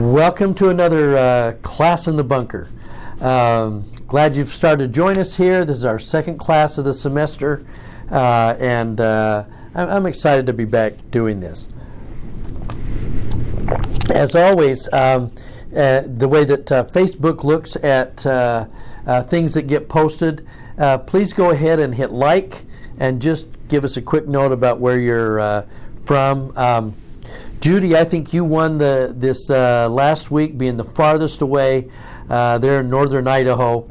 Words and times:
Welcome 0.00 0.54
to 0.54 0.70
another 0.70 1.14
uh, 1.14 1.52
class 1.60 2.08
in 2.08 2.16
the 2.16 2.24
bunker. 2.24 2.70
Um, 3.20 3.84
glad 4.06 4.34
you've 4.34 4.48
started 4.48 4.86
to 4.86 4.88
join 4.90 5.18
us 5.18 5.36
here. 5.36 5.66
This 5.66 5.76
is 5.76 5.84
our 5.84 5.98
second 5.98 6.38
class 6.38 6.78
of 6.78 6.86
the 6.86 6.94
semester, 6.94 7.66
uh, 8.10 8.56
and 8.58 8.98
uh, 8.98 9.44
I'm, 9.74 10.06
excited 10.06 10.46
to 10.46 10.54
be 10.54 10.64
back 10.64 10.94
doing 11.10 11.40
this. 11.40 11.68
As 14.10 14.34
always, 14.34 14.90
um, 14.90 15.32
uh, 15.76 16.04
the 16.06 16.28
way 16.28 16.46
that 16.46 16.72
uh, 16.72 16.84
Facebook 16.84 17.44
looks 17.44 17.76
at 17.76 18.24
uh, 18.24 18.64
things 19.24 19.52
that 19.52 19.66
get 19.66 19.90
posted, 19.90 20.48
please 21.06 21.34
go 21.34 21.50
ahead 21.50 21.78
and 21.78 21.94
hit 21.94 22.10
like 22.10 22.64
and 22.98 23.20
just 23.20 23.48
give 23.68 23.84
us 23.84 23.98
a 23.98 24.02
quick 24.02 24.26
note 24.26 24.50
about 24.50 24.80
where 24.80 24.98
you're 24.98 25.66
from. 26.06 26.56
Um, 26.56 26.96
Judy, 27.60 27.94
I 27.94 28.04
think 28.04 28.32
you 28.32 28.42
won 28.42 28.78
the 28.78 29.12
this 29.14 29.50
uh, 29.50 29.86
last 29.90 30.30
week, 30.30 30.56
being 30.56 30.78
the 30.78 30.84
farthest 30.84 31.42
away 31.42 31.90
uh, 32.30 32.56
there 32.56 32.80
in 32.80 32.88
northern 32.88 33.28
Idaho. 33.28 33.86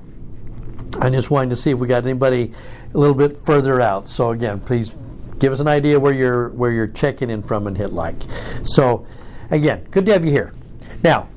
I 0.99 1.11
just 1.11 1.29
wanted 1.29 1.51
to 1.51 1.55
see 1.55 1.69
if 1.69 1.77
we 1.77 1.87
got 1.87 2.03
anybody 2.03 2.51
a 2.91 2.97
little 2.97 3.15
bit 3.15 3.37
further 3.37 3.79
out. 3.79 4.09
So 4.09 4.31
again, 4.31 4.59
please 4.59 4.95
give 5.37 5.53
us 5.53 5.59
an 5.59 5.67
idea 5.67 5.99
where 5.99 6.13
you're 6.13 6.49
where 6.49 6.71
you're 6.71 6.87
checking 6.87 7.29
in 7.29 7.43
from 7.43 7.67
and 7.67 7.77
hit 7.77 7.93
like. 7.93 8.15
So 8.63 9.05
again, 9.51 9.85
good 9.91 10.07
to 10.07 10.13
have 10.13 10.25
you 10.25 10.31
here. 10.31 10.55
Now, 11.03 11.29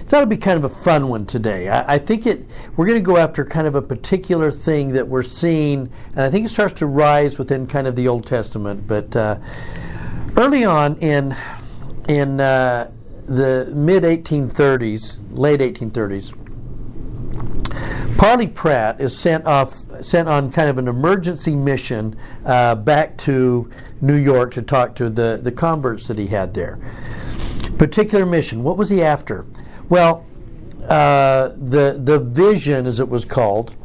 it's 0.00 0.12
ought 0.12 0.20
to 0.20 0.26
be 0.26 0.36
kind 0.36 0.56
of 0.56 0.64
a 0.64 0.68
fun 0.68 1.08
one 1.08 1.24
today. 1.24 1.68
I, 1.68 1.94
I 1.94 1.98
think 1.98 2.26
it. 2.26 2.48
We're 2.76 2.86
going 2.86 2.98
to 2.98 3.04
go 3.04 3.16
after 3.16 3.44
kind 3.44 3.68
of 3.68 3.76
a 3.76 3.82
particular 3.82 4.50
thing 4.50 4.92
that 4.94 5.06
we're 5.06 5.22
seeing, 5.22 5.88
and 6.10 6.20
I 6.20 6.30
think 6.30 6.46
it 6.46 6.48
starts 6.48 6.74
to 6.74 6.86
rise 6.86 7.38
within 7.38 7.68
kind 7.68 7.86
of 7.86 7.94
the 7.94 8.08
Old 8.08 8.26
Testament. 8.26 8.88
But 8.88 9.14
uh, 9.14 9.38
early 10.36 10.64
on 10.64 10.96
in 10.96 11.36
in 12.08 12.40
uh, 12.40 12.90
the 13.26 13.72
mid 13.74 14.02
1830s, 14.02 15.20
late 15.30 15.60
1830s, 15.60 16.34
Parley 18.18 18.46
Pratt 18.46 19.00
is 19.00 19.16
sent 19.16 19.44
off, 19.46 19.70
sent 20.02 20.28
on 20.28 20.50
kind 20.50 20.70
of 20.70 20.78
an 20.78 20.88
emergency 20.88 21.54
mission 21.54 22.16
uh, 22.46 22.74
back 22.74 23.18
to 23.18 23.70
New 24.00 24.16
York 24.16 24.52
to 24.52 24.62
talk 24.62 24.94
to 24.96 25.10
the, 25.10 25.38
the 25.42 25.52
converts 25.52 26.06
that 26.06 26.16
he 26.16 26.28
had 26.28 26.54
there. 26.54 26.78
Particular 27.76 28.24
mission. 28.24 28.64
What 28.64 28.78
was 28.78 28.88
he 28.88 29.02
after? 29.02 29.44
Well, 29.88 30.24
uh, 30.88 31.48
the 31.48 32.00
the 32.02 32.18
vision, 32.18 32.86
as 32.86 33.00
it 33.00 33.08
was 33.08 33.24
called, 33.24 33.76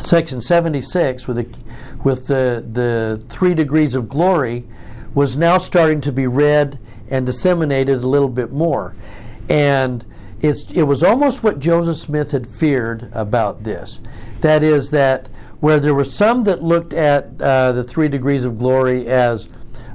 section 0.00 0.40
76 0.40 1.26
with 1.26 1.36
the 1.36 2.02
with 2.02 2.26
the 2.26 2.66
the 2.68 3.24
three 3.28 3.54
degrees 3.54 3.94
of 3.94 4.08
glory, 4.08 4.64
was 5.14 5.36
now 5.36 5.56
starting 5.58 6.00
to 6.02 6.12
be 6.12 6.26
read 6.26 6.78
and 7.10 7.26
disseminated 7.26 8.02
a 8.02 8.06
little 8.06 8.28
bit 8.28 8.52
more. 8.52 8.94
And 9.48 10.04
it 10.40 10.86
was 10.86 11.02
almost 11.02 11.42
what 11.42 11.58
Joseph 11.58 11.96
Smith 11.96 12.30
had 12.30 12.46
feared 12.46 13.10
about 13.12 13.64
this. 13.64 14.00
That 14.40 14.62
is, 14.62 14.90
that 14.90 15.28
where 15.60 15.80
there 15.80 15.94
were 15.94 16.04
some 16.04 16.44
that 16.44 16.62
looked 16.62 16.92
at 16.92 17.40
uh, 17.40 17.72
the 17.72 17.82
three 17.82 18.08
degrees 18.08 18.44
of 18.44 18.58
glory 18.58 19.06
as 19.06 19.48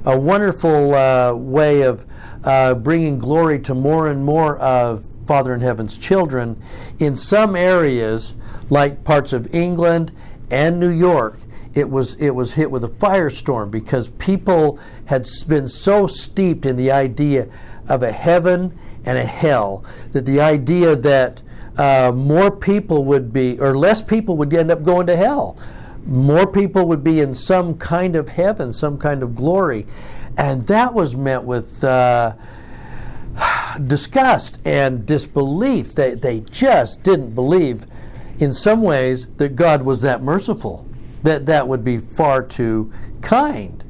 a 0.04 0.18
wonderful 0.18 0.94
uh, 0.94 1.34
way 1.34 1.82
of 1.82 2.04
uh, 2.44 2.74
bringing 2.74 3.18
glory 3.18 3.60
to 3.60 3.74
more 3.74 4.08
and 4.08 4.24
more 4.24 4.58
of 4.58 5.04
Father 5.26 5.54
in 5.54 5.60
Heaven's 5.60 5.96
children, 5.96 6.60
in 6.98 7.14
some 7.14 7.54
areas, 7.54 8.34
like 8.68 9.04
parts 9.04 9.32
of 9.32 9.54
England 9.54 10.10
and 10.50 10.80
New 10.80 10.90
York, 10.90 11.38
it 11.74 11.88
was 11.88 12.14
it 12.16 12.30
was 12.30 12.54
hit 12.54 12.70
with 12.70 12.84
a 12.84 12.88
firestorm 12.88 13.70
because 13.70 14.08
people 14.10 14.78
had 15.06 15.26
been 15.48 15.68
so 15.68 16.06
steeped 16.06 16.66
in 16.66 16.76
the 16.76 16.90
idea 16.90 17.48
of 17.88 18.02
a 18.02 18.12
heaven 18.12 18.78
and 19.04 19.18
a 19.18 19.24
hell 19.24 19.84
that 20.12 20.26
the 20.26 20.40
idea 20.40 20.94
that 20.94 21.42
uh, 21.78 22.12
more 22.14 22.50
people 22.50 23.04
would 23.04 23.32
be 23.32 23.58
or 23.58 23.76
less 23.76 24.02
people 24.02 24.36
would 24.36 24.52
end 24.52 24.70
up 24.70 24.82
going 24.82 25.06
to 25.06 25.16
hell. 25.16 25.56
More 26.04 26.46
people 26.46 26.86
would 26.88 27.02
be 27.02 27.20
in 27.20 27.34
some 27.34 27.78
kind 27.78 28.16
of 28.16 28.28
heaven 28.28 28.72
some 28.72 28.98
kind 28.98 29.22
of 29.22 29.34
glory. 29.34 29.86
And 30.36 30.66
that 30.66 30.92
was 30.92 31.16
met 31.16 31.44
with 31.44 31.82
uh, 31.84 32.34
disgust 33.86 34.58
and 34.64 35.06
disbelief. 35.06 35.94
They, 35.94 36.14
they 36.14 36.40
just 36.40 37.02
didn't 37.02 37.34
believe 37.34 37.86
in 38.38 38.52
some 38.52 38.82
ways 38.82 39.26
that 39.36 39.56
god 39.56 39.82
was 39.82 40.02
that 40.02 40.22
merciful 40.22 40.86
that 41.22 41.46
that 41.46 41.68
would 41.68 41.84
be 41.84 41.98
far 41.98 42.42
too 42.42 42.92
kind. 43.20 43.84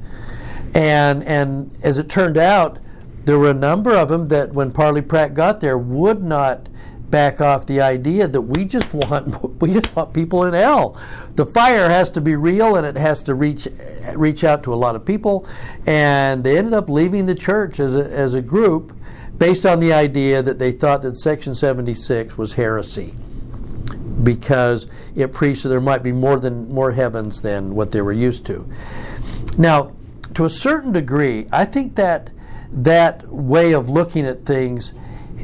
And 0.74 1.22
and 1.24 1.70
as 1.82 1.98
it 1.98 2.08
turned 2.08 2.38
out, 2.38 2.78
there 3.24 3.38
were 3.38 3.50
a 3.50 3.54
number 3.54 3.92
of 3.92 4.08
them 4.08 4.28
that 4.28 4.52
when 4.52 4.72
Parley 4.72 5.02
Pratt 5.02 5.34
got 5.34 5.60
there 5.60 5.78
would 5.78 6.22
not 6.22 6.68
back 7.10 7.42
off 7.42 7.66
the 7.66 7.80
idea 7.80 8.26
that 8.26 8.40
we 8.40 8.64
just 8.64 8.92
want 8.94 9.60
we 9.60 9.72
just 9.72 9.94
want 9.94 10.12
people 10.12 10.44
in 10.44 10.54
hell. 10.54 10.98
The 11.36 11.46
fire 11.46 11.88
has 11.88 12.10
to 12.10 12.20
be 12.20 12.36
real 12.36 12.76
and 12.76 12.86
it 12.86 12.96
has 12.96 13.22
to 13.24 13.34
reach 13.34 13.68
reach 14.14 14.44
out 14.44 14.62
to 14.64 14.74
a 14.74 14.76
lot 14.76 14.96
of 14.96 15.04
people. 15.04 15.46
And 15.86 16.42
they 16.42 16.58
ended 16.58 16.74
up 16.74 16.88
leaving 16.88 17.26
the 17.26 17.34
church 17.34 17.80
as 17.80 17.94
a, 17.94 18.04
as 18.10 18.34
a 18.34 18.42
group 18.42 18.96
based 19.38 19.66
on 19.66 19.80
the 19.80 19.92
idea 19.92 20.42
that 20.42 20.58
they 20.58 20.72
thought 20.72 21.02
that 21.02 21.16
Section 21.18 21.54
76 21.54 22.36
was 22.38 22.54
heresy 22.54 23.14
because 24.22 24.86
it 25.14 25.32
preached 25.32 25.62
that 25.62 25.68
there 25.68 25.80
might 25.80 26.02
be 26.02 26.12
more 26.12 26.38
than 26.38 26.72
more 26.72 26.92
heavens 26.92 27.42
than 27.42 27.74
what 27.74 27.90
they 27.90 28.00
were 28.00 28.12
used 28.12 28.46
to. 28.46 28.70
Now, 29.58 29.92
to 30.34 30.44
a 30.44 30.50
certain 30.50 30.92
degree, 30.92 31.46
I 31.52 31.64
think 31.64 31.94
that 31.96 32.30
that 32.72 33.28
way 33.28 33.72
of 33.72 33.90
looking 33.90 34.26
at 34.26 34.46
things 34.46 34.94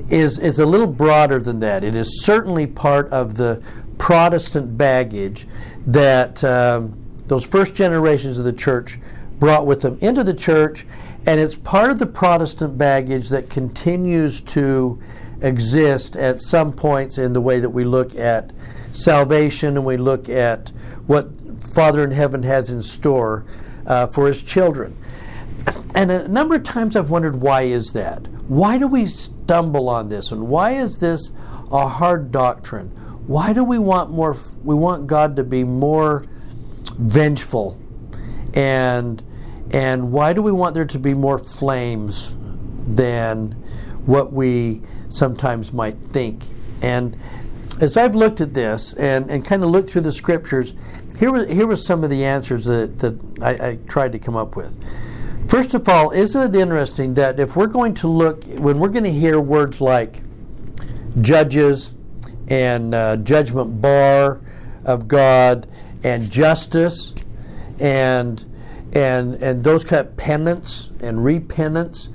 is 0.08 0.38
is 0.38 0.58
a 0.58 0.66
little 0.66 0.86
broader 0.86 1.38
than 1.38 1.60
that. 1.60 1.84
It 1.84 1.94
is 1.94 2.22
certainly 2.22 2.66
part 2.66 3.08
of 3.10 3.34
the 3.36 3.62
Protestant 3.98 4.78
baggage 4.78 5.46
that 5.86 6.42
um, 6.44 6.98
those 7.24 7.46
first 7.46 7.74
generations 7.74 8.38
of 8.38 8.44
the 8.44 8.52
church 8.52 8.98
brought 9.38 9.66
with 9.66 9.82
them 9.82 9.98
into 10.00 10.24
the 10.24 10.34
church, 10.34 10.86
and 11.26 11.38
it's 11.38 11.54
part 11.54 11.90
of 11.90 11.98
the 11.98 12.06
Protestant 12.06 12.78
baggage 12.78 13.28
that 13.28 13.50
continues 13.50 14.40
to 14.40 15.00
exist 15.40 16.16
at 16.16 16.40
some 16.40 16.72
points 16.72 17.18
in 17.18 17.32
the 17.32 17.40
way 17.40 17.60
that 17.60 17.70
we 17.70 17.84
look 17.84 18.14
at 18.14 18.52
salvation 18.92 19.76
and 19.76 19.84
we 19.86 19.96
look 19.96 20.28
at 20.28 20.70
what 21.06 21.28
Father 21.60 22.04
in 22.04 22.10
heaven 22.10 22.42
has 22.42 22.70
in 22.70 22.82
store 22.82 23.44
uh, 23.86 24.06
for 24.06 24.26
his 24.26 24.42
children. 24.42 24.96
And 25.94 26.10
a 26.10 26.28
number 26.28 26.54
of 26.54 26.62
times 26.62 26.96
I've 26.96 27.10
wondered 27.10 27.36
why 27.36 27.62
is 27.62 27.92
that? 27.92 28.26
Why 28.48 28.78
do 28.78 28.86
we 28.86 29.06
stumble 29.06 29.88
on 29.88 30.08
this? 30.08 30.32
And 30.32 30.48
why 30.48 30.72
is 30.72 30.98
this 30.98 31.30
a 31.70 31.88
hard 31.88 32.30
doctrine? 32.32 32.88
Why 33.26 33.52
do 33.52 33.62
we 33.62 33.78
want 33.78 34.10
more 34.10 34.36
we 34.64 34.74
want 34.74 35.06
God 35.06 35.36
to 35.36 35.44
be 35.44 35.64
more 35.64 36.24
vengeful? 36.96 37.78
And 38.54 39.22
and 39.72 40.12
why 40.12 40.32
do 40.32 40.40
we 40.40 40.52
want 40.52 40.74
there 40.74 40.86
to 40.86 40.98
be 40.98 41.12
more 41.12 41.38
flames 41.38 42.36
than 42.86 43.52
what 44.06 44.32
we 44.32 44.80
sometimes 45.10 45.72
might 45.72 45.96
think. 45.96 46.44
And 46.82 47.16
as 47.80 47.96
I've 47.96 48.14
looked 48.14 48.40
at 48.40 48.54
this 48.54 48.92
and, 48.94 49.30
and 49.30 49.44
kind 49.44 49.62
of 49.62 49.70
looked 49.70 49.90
through 49.90 50.02
the 50.02 50.12
scriptures, 50.12 50.74
here 51.18 51.32
was, 51.32 51.48
here 51.48 51.66
was 51.66 51.84
some 51.84 52.04
of 52.04 52.10
the 52.10 52.24
answers 52.24 52.64
that, 52.64 52.98
that 52.98 53.42
I, 53.42 53.68
I 53.68 53.78
tried 53.88 54.12
to 54.12 54.18
come 54.18 54.36
up 54.36 54.56
with. 54.56 54.78
First 55.48 55.74
of 55.74 55.88
all, 55.88 56.10
isn't 56.10 56.54
it 56.54 56.60
interesting 56.60 57.14
that 57.14 57.40
if 57.40 57.56
we're 57.56 57.66
going 57.66 57.94
to 57.94 58.08
look, 58.08 58.44
when 58.44 58.78
we're 58.78 58.90
going 58.90 59.04
to 59.04 59.12
hear 59.12 59.40
words 59.40 59.80
like 59.80 60.22
judges 61.20 61.94
and 62.48 62.94
uh, 62.94 63.16
judgment 63.16 63.80
bar 63.80 64.40
of 64.84 65.08
God 65.08 65.68
and 66.04 66.30
justice 66.30 67.14
and 67.80 68.44
and 68.94 69.34
and 69.36 69.62
those 69.62 69.84
kind 69.84 70.06
of 70.06 70.16
penance 70.16 70.90
and 71.00 71.24
repentance, 71.24 72.08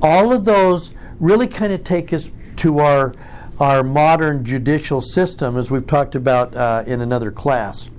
all 0.00 0.32
of 0.32 0.44
those 0.44 0.92
really 1.20 1.46
kind 1.46 1.72
of 1.72 1.84
take 1.84 2.12
us 2.12 2.30
to 2.56 2.78
our 2.78 3.14
our 3.60 3.84
modern 3.84 4.44
judicial 4.44 5.00
system, 5.00 5.56
as 5.56 5.70
we've 5.70 5.86
talked 5.86 6.14
about 6.14 6.56
uh, 6.56 6.82
in 6.86 7.00
another 7.00 7.30
class. 7.30 7.90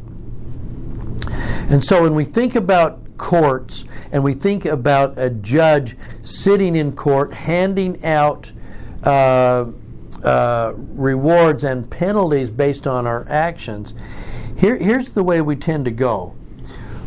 And 1.70 1.84
so, 1.84 2.04
when 2.04 2.16
we 2.16 2.26
think 2.26 2.56
about 2.56 3.18
courts 3.18 3.86
and 4.12 4.24
we 4.24 4.34
think 4.34 4.66
about 4.66 5.18
a 5.18 5.30
judge 5.30 5.98
sitting 6.22 6.76
in 6.76 6.92
court 6.92 7.34
handing 7.34 8.04
out 8.04 8.52
uh, 9.04 9.66
uh, 10.24 10.74
rewards 10.76 11.64
and 11.64 11.90
penalties 11.90 12.50
based 12.50 12.86
on 12.86 13.08
our 13.08 13.28
actions, 13.30 13.94
here, 14.58 14.78
here's 14.78 15.10
the 15.10 15.24
way 15.24 15.42
we 15.42 15.56
tend 15.56 15.86
to 15.86 15.92
go. 15.92 16.36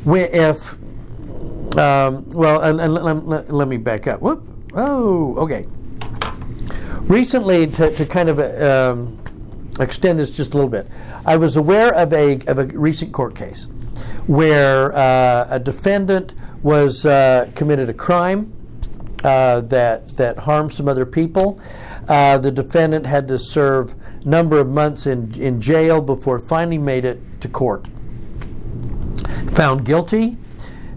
We, 0.04 0.20
if 0.20 0.72
um, 1.76 2.30
well, 2.30 2.60
let, 2.72 2.90
let, 2.90 3.52
let, 3.52 3.68
me 3.68 3.76
back 3.76 4.06
up. 4.06 4.22
Whoop. 4.22 4.42
Oh, 4.74 5.36
okay 5.36 5.64
recently, 7.02 7.66
to, 7.66 7.90
to 7.90 8.06
kind 8.06 8.28
of 8.28 8.38
um, 8.38 9.18
extend 9.80 10.18
this 10.18 10.36
just 10.36 10.54
a 10.54 10.56
little 10.56 10.70
bit, 10.70 10.86
I 11.24 11.36
was 11.36 11.56
aware 11.56 11.94
of 11.94 12.12
a, 12.12 12.40
of 12.46 12.58
a 12.58 12.66
recent 12.66 13.12
court 13.12 13.34
case 13.34 13.66
where 14.26 14.94
uh, 14.94 15.46
a 15.50 15.58
defendant 15.58 16.34
was 16.62 17.06
uh, 17.06 17.50
committed 17.54 17.88
a 17.88 17.94
crime 17.94 18.52
uh, 19.24 19.60
that 19.62 20.08
that 20.16 20.38
harmed 20.38 20.70
some 20.70 20.88
other 20.88 21.06
people. 21.06 21.60
Uh, 22.08 22.38
the 22.38 22.50
defendant 22.50 23.06
had 23.06 23.26
to 23.28 23.38
serve 23.38 23.94
a 24.22 24.28
number 24.28 24.58
of 24.58 24.68
months 24.68 25.06
in 25.06 25.32
in 25.40 25.60
jail 25.60 26.00
before 26.00 26.38
finally 26.38 26.78
made 26.78 27.04
it 27.04 27.20
to 27.40 27.48
court. 27.48 27.86
Found 29.54 29.84
guilty. 29.84 30.36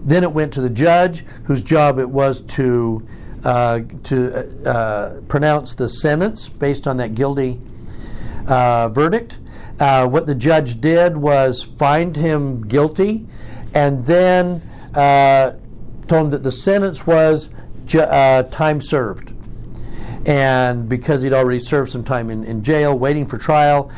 Then 0.04 0.24
it 0.24 0.32
went 0.32 0.52
to 0.54 0.60
the 0.60 0.70
judge, 0.70 1.24
whose 1.44 1.62
job 1.62 1.98
it 1.98 2.10
was 2.10 2.40
to 2.42 3.06
uh, 3.44 3.80
to 4.04 4.68
uh, 4.68 5.20
pronounce 5.28 5.74
the 5.74 5.88
sentence 5.88 6.48
based 6.48 6.86
on 6.86 6.96
that 6.98 7.14
guilty 7.14 7.60
uh, 8.46 8.88
verdict. 8.88 9.38
Uh, 9.80 10.06
what 10.06 10.26
the 10.26 10.34
judge 10.34 10.80
did 10.80 11.16
was 11.16 11.62
find 11.62 12.14
him 12.14 12.66
guilty, 12.68 13.26
and 13.74 14.04
then 14.04 14.60
uh, 14.94 15.52
told 16.06 16.26
him 16.26 16.30
that 16.30 16.42
the 16.42 16.52
sentence 16.52 17.06
was 17.06 17.50
ju- 17.86 18.00
uh, 18.00 18.44
time 18.44 18.80
served. 18.80 19.32
And 20.24 20.88
because 20.88 21.22
he'd 21.22 21.32
already 21.32 21.58
served 21.58 21.90
some 21.90 22.04
time 22.04 22.30
in, 22.30 22.44
in 22.44 22.62
jail 22.62 22.96
waiting 22.96 23.26
for 23.26 23.38
trial, 23.38 23.90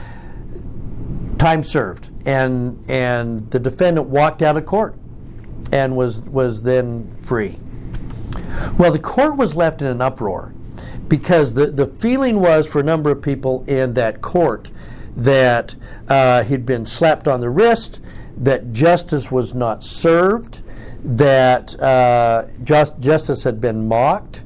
time 1.39 1.63
served. 1.63 2.09
And, 2.27 2.83
and 2.89 3.51
the 3.51 3.59
defendant 3.59 4.09
walked 4.09 4.41
out 4.41 4.57
of 4.57 4.65
court 4.65 4.95
and 5.71 5.97
was, 5.97 6.19
was 6.21 6.63
then 6.63 7.15
free. 7.23 7.59
Well, 8.79 8.93
the 8.93 8.99
court 8.99 9.37
was 9.37 9.55
left 9.55 9.83
in 9.83 9.89
an 9.89 10.01
uproar 10.01 10.53
because 11.09 11.55
the, 11.55 11.67
the 11.67 11.87
feeling 11.87 12.41
was 12.41 12.71
for 12.71 12.81
a 12.81 12.83
number 12.83 13.11
of 13.11 13.23
people 13.23 13.65
in 13.67 13.95
that 13.95 14.21
court 14.21 14.71
that 15.17 15.77
uh, 16.09 16.43
he'd 16.43 16.67
been 16.67 16.85
slapped 16.87 17.29
on 17.29 17.41
the 17.41 17.51
wrist, 17.51 18.01
that 18.37 18.73
justice 18.73 19.31
was 19.31 19.55
not 19.55 19.85
served, 19.85 20.61
that 21.05 21.79
uh, 21.81 22.47
just, 22.63 22.99
justice 22.99 23.45
had 23.45 23.61
been 23.61 23.87
mocked, 23.87 24.43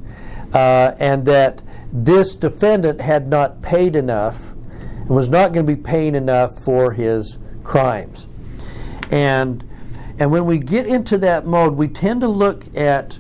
uh, 0.53 0.95
and 0.99 1.25
that 1.25 1.63
this 1.93 2.35
defendant 2.35 3.01
had 3.01 3.29
not 3.29 3.63
paid 3.63 3.97
enough 3.97 4.53
and 4.83 5.09
was 5.09 5.31
not 5.31 5.53
going 5.53 5.65
to 5.65 5.77
be 5.77 5.81
paying 5.81 6.15
enough 6.15 6.63
for 6.63 6.93
his 6.93 7.39
crimes. 7.65 8.27
And, 9.11 9.65
and 10.19 10.31
when 10.31 10.45
we 10.45 10.59
get 10.59 10.87
into 10.87 11.17
that 11.19 11.47
mode, 11.47 11.75
we 11.75 11.89
tend 11.89 12.21
to 12.21 12.29
look 12.29 12.65
at 12.77 13.19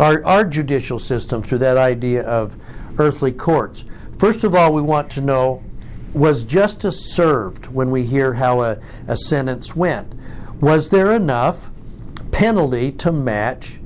our, 0.00 0.24
our 0.24 0.44
judicial 0.44 0.98
system 0.98 1.42
through 1.42 1.58
that 1.58 1.76
idea 1.76 2.22
of 2.22 2.56
earthly 2.98 3.32
courts. 3.32 3.84
First 4.18 4.44
of 4.44 4.54
all, 4.54 4.72
we 4.72 4.82
want 4.82 5.10
to 5.12 5.20
know 5.20 5.62
was 6.12 6.44
justice 6.44 7.14
served 7.14 7.66
when 7.66 7.90
we 7.90 8.04
hear 8.04 8.34
how 8.34 8.62
a, 8.62 8.78
a 9.06 9.16
sentence 9.16 9.76
went? 9.76 10.12
Was 10.60 10.90
there 10.90 11.12
enough 11.12 11.70
penalty 12.32 12.92
to 12.92 13.12
match 13.12 13.80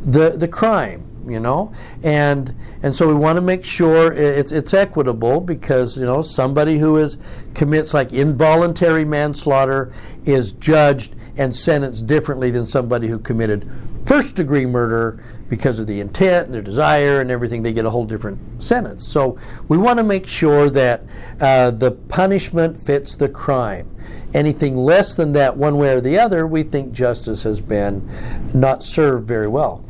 the, 0.00 0.30
the 0.30 0.48
crime? 0.48 1.10
You 1.26 1.40
know, 1.40 1.72
and 2.02 2.54
and 2.82 2.94
so 2.94 3.08
we 3.08 3.14
want 3.14 3.36
to 3.36 3.40
make 3.40 3.64
sure 3.64 4.12
it's 4.12 4.52
it's 4.52 4.74
equitable 4.74 5.40
because 5.40 5.96
you 5.96 6.04
know 6.04 6.20
somebody 6.20 6.76
who 6.76 6.98
is 6.98 7.16
commits 7.54 7.94
like 7.94 8.12
involuntary 8.12 9.06
manslaughter 9.06 9.90
is 10.26 10.52
judged 10.52 11.16
and 11.38 11.56
sentenced 11.56 12.06
differently 12.06 12.50
than 12.50 12.66
somebody 12.66 13.08
who 13.08 13.18
committed 13.18 13.66
first 14.04 14.34
degree 14.34 14.66
murder 14.66 15.24
because 15.48 15.78
of 15.78 15.86
the 15.86 16.00
intent 16.00 16.46
and 16.46 16.54
their 16.54 16.62
desire 16.62 17.20
and 17.20 17.30
everything, 17.30 17.62
they 17.62 17.72
get 17.72 17.84
a 17.84 17.90
whole 17.90 18.04
different 18.04 18.62
sentence. 18.62 19.06
So 19.06 19.38
we 19.68 19.76
want 19.76 19.98
to 19.98 20.04
make 20.04 20.26
sure 20.26 20.70
that 20.70 21.02
uh, 21.40 21.70
the 21.70 21.90
punishment 21.90 22.76
fits 22.80 23.14
the 23.14 23.28
crime. 23.28 23.90
Anything 24.32 24.76
less 24.76 25.14
than 25.14 25.32
that, 25.32 25.56
one 25.56 25.76
way 25.76 25.94
or 25.94 26.00
the 26.00 26.18
other, 26.18 26.46
we 26.46 26.62
think 26.62 26.92
justice 26.92 27.42
has 27.42 27.60
been 27.60 28.08
not 28.54 28.82
served 28.82 29.28
very 29.28 29.48
well. 29.48 29.84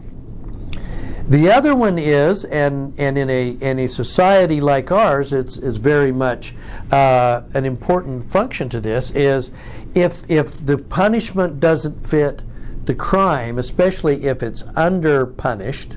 The 1.27 1.51
other 1.51 1.75
one 1.75 1.99
is, 1.99 2.45
and, 2.45 2.93
and 2.99 3.17
in, 3.17 3.31
a, 3.31 3.51
in 3.53 3.79
a 3.79 3.87
society 3.87 4.61
like 4.61 4.93
ours, 4.93 5.33
it's, 5.33 5.56
it's 5.56 5.79
very 5.79 6.12
much 6.12 6.55
uh, 6.93 7.43
an 7.55 7.65
important 7.65 8.31
function 8.31 8.69
to 8.69 8.81
this, 8.81 9.11
is 9.12 9.51
if, 9.95 10.31
if 10.31 10.67
the 10.67 10.77
punishment 10.77 11.61
doesn't 11.61 12.06
fit 12.06 12.43
the 12.86 12.94
crime, 12.94 13.58
especially 13.58 14.25
if 14.25 14.42
it's 14.42 14.64
under 14.76 15.26
punished, 15.26 15.96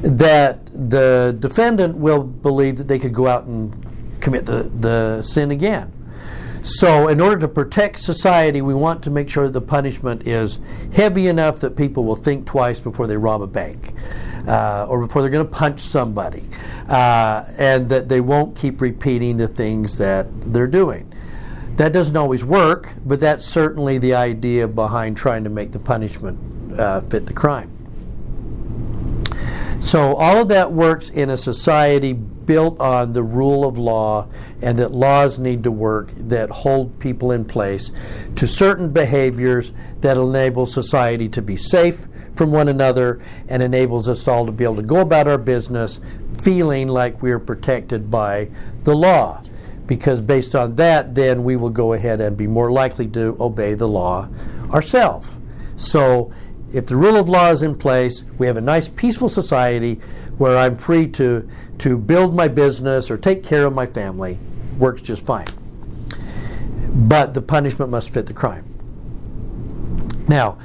that 0.00 0.66
the 0.66 1.36
defendant 1.38 1.96
will 1.96 2.22
believe 2.22 2.76
that 2.76 2.88
they 2.88 2.98
could 2.98 3.14
go 3.14 3.26
out 3.26 3.44
and 3.44 3.72
commit 4.20 4.46
the, 4.46 4.70
the 4.80 5.22
sin 5.22 5.50
again. 5.50 5.92
So, 6.62 7.08
in 7.08 7.20
order 7.20 7.36
to 7.40 7.48
protect 7.48 8.00
society, 8.00 8.62
we 8.62 8.72
want 8.72 9.02
to 9.02 9.10
make 9.10 9.28
sure 9.28 9.44
that 9.44 9.52
the 9.52 9.60
punishment 9.60 10.26
is 10.26 10.60
heavy 10.94 11.26
enough 11.26 11.60
that 11.60 11.76
people 11.76 12.04
will 12.04 12.16
think 12.16 12.46
twice 12.46 12.80
before 12.80 13.06
they 13.06 13.18
rob 13.18 13.42
a 13.42 13.46
bank 13.46 13.92
uh, 14.48 14.86
or 14.88 15.00
before 15.00 15.20
they're 15.20 15.30
going 15.30 15.46
to 15.46 15.52
punch 15.52 15.80
somebody, 15.80 16.48
uh, 16.88 17.44
and 17.58 17.90
that 17.90 18.08
they 18.08 18.22
won't 18.22 18.56
keep 18.56 18.80
repeating 18.80 19.36
the 19.36 19.46
things 19.46 19.98
that 19.98 20.26
they're 20.40 20.66
doing. 20.66 21.12
That 21.76 21.92
doesn't 21.92 22.16
always 22.16 22.44
work, 22.44 22.94
but 23.04 23.18
that's 23.18 23.44
certainly 23.44 23.98
the 23.98 24.14
idea 24.14 24.68
behind 24.68 25.16
trying 25.16 25.44
to 25.44 25.50
make 25.50 25.72
the 25.72 25.80
punishment 25.80 26.78
uh, 26.78 27.00
fit 27.02 27.26
the 27.26 27.32
crime. 27.32 27.70
So, 29.80 30.14
all 30.14 30.40
of 30.40 30.48
that 30.48 30.72
works 30.72 31.10
in 31.10 31.28
a 31.30 31.36
society 31.36 32.14
built 32.14 32.80
on 32.80 33.12
the 33.12 33.22
rule 33.22 33.66
of 33.66 33.78
law 33.78 34.28
and 34.62 34.78
that 34.78 34.92
laws 34.92 35.38
need 35.38 35.62
to 35.64 35.70
work 35.70 36.10
that 36.16 36.50
hold 36.50 36.98
people 37.00 37.32
in 37.32 37.44
place 37.44 37.90
to 38.36 38.46
certain 38.46 38.92
behaviors 38.92 39.72
that 40.00 40.16
enable 40.16 40.66
society 40.66 41.28
to 41.28 41.42
be 41.42 41.56
safe 41.56 42.06
from 42.34 42.50
one 42.50 42.68
another 42.68 43.20
and 43.48 43.62
enables 43.62 44.08
us 44.08 44.26
all 44.26 44.46
to 44.46 44.52
be 44.52 44.64
able 44.64 44.76
to 44.76 44.82
go 44.82 45.00
about 45.00 45.28
our 45.28 45.38
business 45.38 46.00
feeling 46.42 46.88
like 46.88 47.22
we're 47.22 47.38
protected 47.38 48.10
by 48.10 48.48
the 48.84 48.94
law 48.94 49.42
because 49.86 50.20
based 50.20 50.54
on 50.54 50.76
that, 50.76 51.14
then 51.14 51.44
we 51.44 51.56
will 51.56 51.70
go 51.70 51.92
ahead 51.92 52.20
and 52.20 52.36
be 52.36 52.46
more 52.46 52.72
likely 52.72 53.06
to 53.08 53.36
obey 53.40 53.74
the 53.74 53.88
law 53.88 54.28
ourselves. 54.70 55.38
So, 55.76 56.32
if 56.72 56.86
the 56.86 56.96
rule 56.96 57.16
of 57.16 57.28
law 57.28 57.50
is 57.50 57.62
in 57.62 57.76
place, 57.76 58.24
we 58.38 58.46
have 58.48 58.56
a 58.56 58.60
nice, 58.60 58.88
peaceful 58.88 59.28
society 59.28 60.00
where 60.38 60.58
I'm 60.58 60.76
free 60.76 61.06
to, 61.08 61.48
to 61.78 61.96
build 61.96 62.34
my 62.34 62.48
business 62.48 63.10
or 63.10 63.16
take 63.16 63.44
care 63.44 63.64
of 63.64 63.74
my 63.74 63.86
family. 63.86 64.38
Works 64.78 65.02
just 65.02 65.24
fine. 65.24 65.46
But 66.88 67.34
the 67.34 67.42
punishment 67.42 67.90
must 67.92 68.12
fit 68.12 68.26
the 68.26 68.32
crime. 68.32 68.64
Now, 70.26 70.58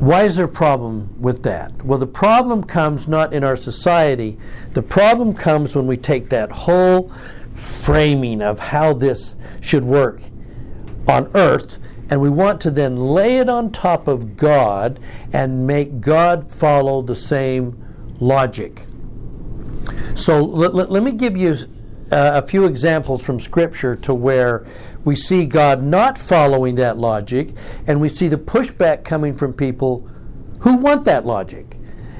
why 0.00 0.24
is 0.24 0.36
there 0.36 0.46
a 0.46 0.48
problem 0.48 1.20
with 1.20 1.42
that? 1.42 1.84
Well, 1.84 1.98
the 1.98 2.06
problem 2.06 2.64
comes 2.64 3.06
not 3.06 3.32
in 3.32 3.44
our 3.44 3.56
society. 3.56 4.38
The 4.72 4.82
problem 4.82 5.34
comes 5.34 5.76
when 5.76 5.86
we 5.86 5.98
take 5.98 6.30
that 6.30 6.50
whole 6.50 7.12
framing 7.60 8.42
of 8.42 8.58
how 8.58 8.92
this 8.92 9.36
should 9.60 9.84
work 9.84 10.20
on 11.06 11.30
earth, 11.34 11.78
and 12.08 12.20
we 12.20 12.30
want 12.30 12.60
to 12.62 12.70
then 12.70 12.96
lay 12.96 13.38
it 13.38 13.48
on 13.48 13.70
top 13.70 14.08
of 14.08 14.36
God 14.36 14.98
and 15.32 15.66
make 15.66 16.00
God 16.00 16.50
follow 16.50 17.02
the 17.02 17.14
same 17.14 17.82
logic. 18.18 18.86
So 20.14 20.42
let, 20.42 20.74
let, 20.74 20.90
let 20.90 21.02
me 21.02 21.12
give 21.12 21.36
you 21.36 21.56
uh, 22.10 22.42
a 22.42 22.46
few 22.46 22.64
examples 22.64 23.24
from 23.24 23.38
Scripture 23.38 23.94
to 23.96 24.14
where 24.14 24.66
we 25.04 25.16
see 25.16 25.46
God 25.46 25.82
not 25.82 26.18
following 26.18 26.74
that 26.76 26.98
logic, 26.98 27.54
and 27.86 28.00
we 28.00 28.08
see 28.08 28.28
the 28.28 28.36
pushback 28.36 29.04
coming 29.04 29.34
from 29.34 29.52
people 29.52 30.08
who 30.60 30.76
want 30.76 31.04
that 31.04 31.24
logic 31.24 31.76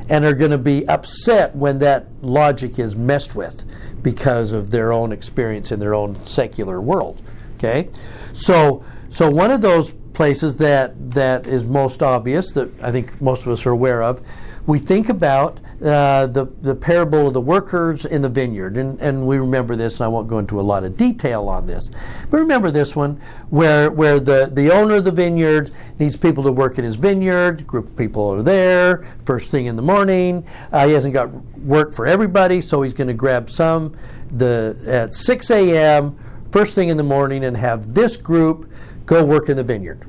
and 0.09 0.25
are 0.25 0.35
going 0.35 0.51
to 0.51 0.59
be 0.59 0.87
upset 0.89 1.55
when 1.55 1.79
that 1.79 2.07
logic 2.21 2.79
is 2.79 2.97
messed 2.97 3.35
with 3.35 3.65
because 4.03 4.53
of 4.53 4.71
their 4.71 4.93
own 4.93 5.13
experience 5.13 5.73
in 5.73 5.81
their 5.81 5.95
own 5.95 6.25
secular 6.25 6.81
world. 6.81 7.21
Okay, 7.57 7.89
so 8.33 8.85
so 9.09 9.31
one 9.31 9.51
of 9.51 9.61
those 9.61 9.93
places 10.13 10.57
that 10.59 11.13
that 11.13 11.47
is 11.47 11.65
most 11.65 12.03
obvious 12.03 12.53
that 12.53 12.83
I 12.83 12.93
think 12.93 13.21
most 13.21 13.47
of 13.47 13.53
us 13.53 13.67
are 13.67 13.71
aware 13.71 14.03
of, 14.03 14.21
we 14.67 14.79
think 14.79 15.09
about 15.09 15.61
uh, 15.83 16.27
the, 16.27 16.47
the 16.61 16.75
parable 16.75 17.29
of 17.29 17.35
the 17.35 17.41
workers 17.41 18.05
in 18.05 18.21
the 18.23 18.29
vineyard. 18.29 18.77
And, 18.77 19.01
and 19.01 19.27
we 19.27 19.39
remember 19.39 19.77
this, 19.77 19.99
and 19.99 20.05
I 20.05 20.09
won't 20.09 20.29
go 20.29 20.39
into 20.39 20.61
a 20.61 20.63
lot 20.63 20.85
of 20.85 20.97
detail 20.97 21.49
on 21.49 21.67
this. 21.67 21.91
But 22.31 22.39
remember 22.39 22.71
this 22.71 22.95
one 22.95 23.21
where, 23.49 23.91
where 23.91 24.21
the, 24.21 24.51
the 24.53 24.71
owner 24.71 24.97
of 24.97 25.05
the 25.05 25.13
vineyard 25.13 25.71
needs 25.99 26.17
people 26.17 26.43
to 26.45 26.53
work 26.53 26.79
in 26.79 26.85
his 26.85 26.97
vineyard, 26.97 27.67
group 27.67 27.87
of 27.87 27.97
people 27.97 28.29
are 28.29 28.43
there, 28.43 29.07
first 29.25 29.51
thing 29.51 29.67
in 29.67 29.77
the 29.77 29.83
morning. 29.83 30.47
Uh, 30.71 30.87
he 30.87 30.93
hasn't 30.93 31.15
got 31.15 31.33
work 31.61 31.95
for 31.95 32.07
everybody, 32.07 32.61
so 32.61 32.83
he's 32.83 32.95
going 32.95 33.09
to 33.09 33.15
grab 33.15 33.49
some 33.49 33.97
the, 34.31 34.79
at 34.87 35.15
6 35.15 35.51
a.m., 35.51 36.19
first 36.53 36.75
thing 36.75 36.89
in 36.89 36.97
the 36.97 37.03
morning, 37.03 37.45
and 37.45 37.57
have 37.57 37.95
this 37.95 38.17
group 38.17 38.71
go 39.07 39.25
work 39.25 39.49
in 39.49 39.57
the 39.57 39.65
vineyard. 39.65 40.07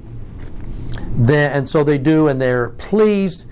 Then, 1.16 1.52
and 1.52 1.70
so 1.70 1.84
they 1.84 1.98
do, 1.98 2.28
and 2.28 2.42
they're 2.42 2.70
pleased 2.72 3.46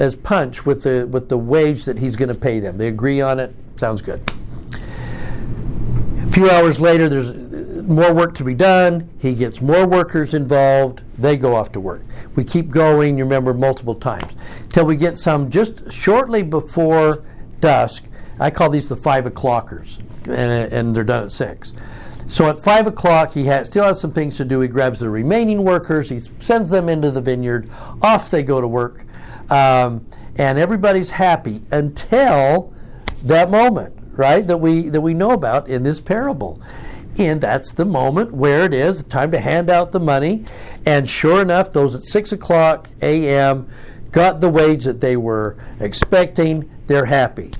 as 0.00 0.16
punch 0.16 0.66
with 0.66 0.82
the 0.82 1.06
with 1.06 1.28
the 1.28 1.38
wage 1.38 1.84
that 1.84 1.98
he's 1.98 2.16
going 2.16 2.28
to 2.28 2.34
pay 2.38 2.60
them. 2.60 2.78
They 2.78 2.88
agree 2.88 3.20
on 3.20 3.38
it. 3.38 3.54
Sounds 3.76 4.02
good. 4.02 4.20
A 4.74 6.32
few 6.32 6.50
hours 6.50 6.80
later, 6.80 7.08
there's 7.08 7.84
more 7.84 8.14
work 8.14 8.34
to 8.34 8.44
be 8.44 8.54
done. 8.54 9.08
He 9.18 9.34
gets 9.34 9.60
more 9.60 9.86
workers 9.86 10.34
involved. 10.34 11.02
They 11.18 11.36
go 11.36 11.54
off 11.54 11.72
to 11.72 11.80
work. 11.80 12.02
We 12.36 12.44
keep 12.44 12.70
going, 12.70 13.18
you 13.18 13.24
remember, 13.24 13.52
multiple 13.52 13.94
times 13.94 14.32
till 14.70 14.86
we 14.86 14.96
get 14.96 15.18
some 15.18 15.50
just 15.50 15.90
shortly 15.92 16.42
before 16.42 17.24
dusk. 17.60 18.06
I 18.38 18.50
call 18.50 18.70
these 18.70 18.88
the 18.88 18.96
five 18.96 19.26
o'clockers, 19.26 19.98
and, 20.24 20.72
and 20.72 20.96
they're 20.96 21.04
done 21.04 21.24
at 21.24 21.32
six. 21.32 21.72
So 22.28 22.48
at 22.48 22.58
five 22.58 22.86
o'clock, 22.86 23.32
he 23.32 23.44
has, 23.46 23.66
still 23.66 23.84
has 23.84 24.00
some 24.00 24.12
things 24.12 24.36
to 24.36 24.44
do. 24.44 24.60
He 24.60 24.68
grabs 24.68 25.00
the 25.00 25.10
remaining 25.10 25.64
workers, 25.64 26.08
he 26.08 26.20
sends 26.20 26.70
them 26.70 26.88
into 26.88 27.10
the 27.10 27.20
vineyard. 27.20 27.68
Off 28.02 28.30
they 28.30 28.42
go 28.42 28.60
to 28.60 28.68
work, 28.68 29.04
um, 29.50 30.06
and 30.36 30.58
everybody's 30.58 31.10
happy 31.10 31.62
until 31.70 32.72
that 33.24 33.50
moment, 33.50 33.96
right? 34.12 34.46
That 34.46 34.58
we 34.58 34.88
that 34.88 35.00
we 35.00 35.14
know 35.14 35.32
about 35.32 35.68
in 35.68 35.82
this 35.82 36.00
parable. 36.00 36.60
And 37.18 37.40
that's 37.40 37.72
the 37.72 37.84
moment 37.84 38.32
where 38.32 38.64
it 38.64 38.72
is 38.72 39.02
time 39.04 39.30
to 39.32 39.40
hand 39.40 39.68
out 39.68 39.92
the 39.92 40.00
money. 40.00 40.44
And 40.86 41.08
sure 41.08 41.42
enough, 41.42 41.72
those 41.72 41.94
at 41.94 42.04
6 42.04 42.32
o'clock 42.32 42.88
a.m. 43.02 43.68
got 44.12 44.40
the 44.40 44.48
wage 44.48 44.84
that 44.84 45.00
they 45.00 45.16
were 45.16 45.56
expecting. 45.80 46.70
They're 46.86 47.06
happy. 47.06 47.50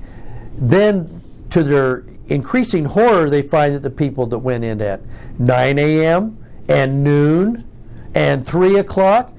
Then, 0.53 1.21
to 1.51 1.63
their 1.63 2.05
increasing 2.27 2.85
horror, 2.85 3.29
they 3.29 3.41
find 3.41 3.75
that 3.75 3.83
the 3.83 3.89
people 3.89 4.25
that 4.27 4.39
went 4.39 4.63
in 4.63 4.81
at 4.81 5.01
9 5.37 5.77
a.m. 5.77 6.43
and 6.67 7.03
noon 7.03 7.67
and 8.15 8.47
3 8.47 8.77
o'clock 8.77 9.33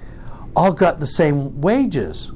all 0.55 0.73
got 0.73 1.01
the 1.01 1.07
same 1.07 1.61
wages. 1.61 2.31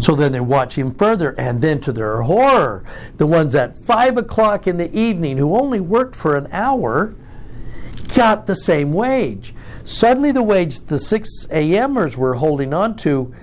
So 0.00 0.14
then 0.14 0.32
they 0.32 0.40
watch 0.40 0.76
him 0.76 0.94
further, 0.94 1.34
and 1.38 1.60
then 1.60 1.80
to 1.82 1.92
their 1.92 2.22
horror, 2.22 2.84
the 3.18 3.26
ones 3.26 3.54
at 3.54 3.76
5 3.76 4.16
o'clock 4.16 4.66
in 4.66 4.78
the 4.78 4.90
evening 4.98 5.36
who 5.36 5.54
only 5.54 5.78
worked 5.78 6.16
for 6.16 6.36
an 6.36 6.48
hour 6.52 7.14
got 8.14 8.46
the 8.46 8.56
same 8.56 8.92
wage. 8.92 9.54
Suddenly, 9.84 10.32
the 10.32 10.42
wage 10.42 10.80
the 10.80 10.98
6 10.98 11.46
a.m.ers 11.50 12.16
were 12.16 12.34
holding 12.34 12.72
on 12.72 12.96
to 12.96 13.34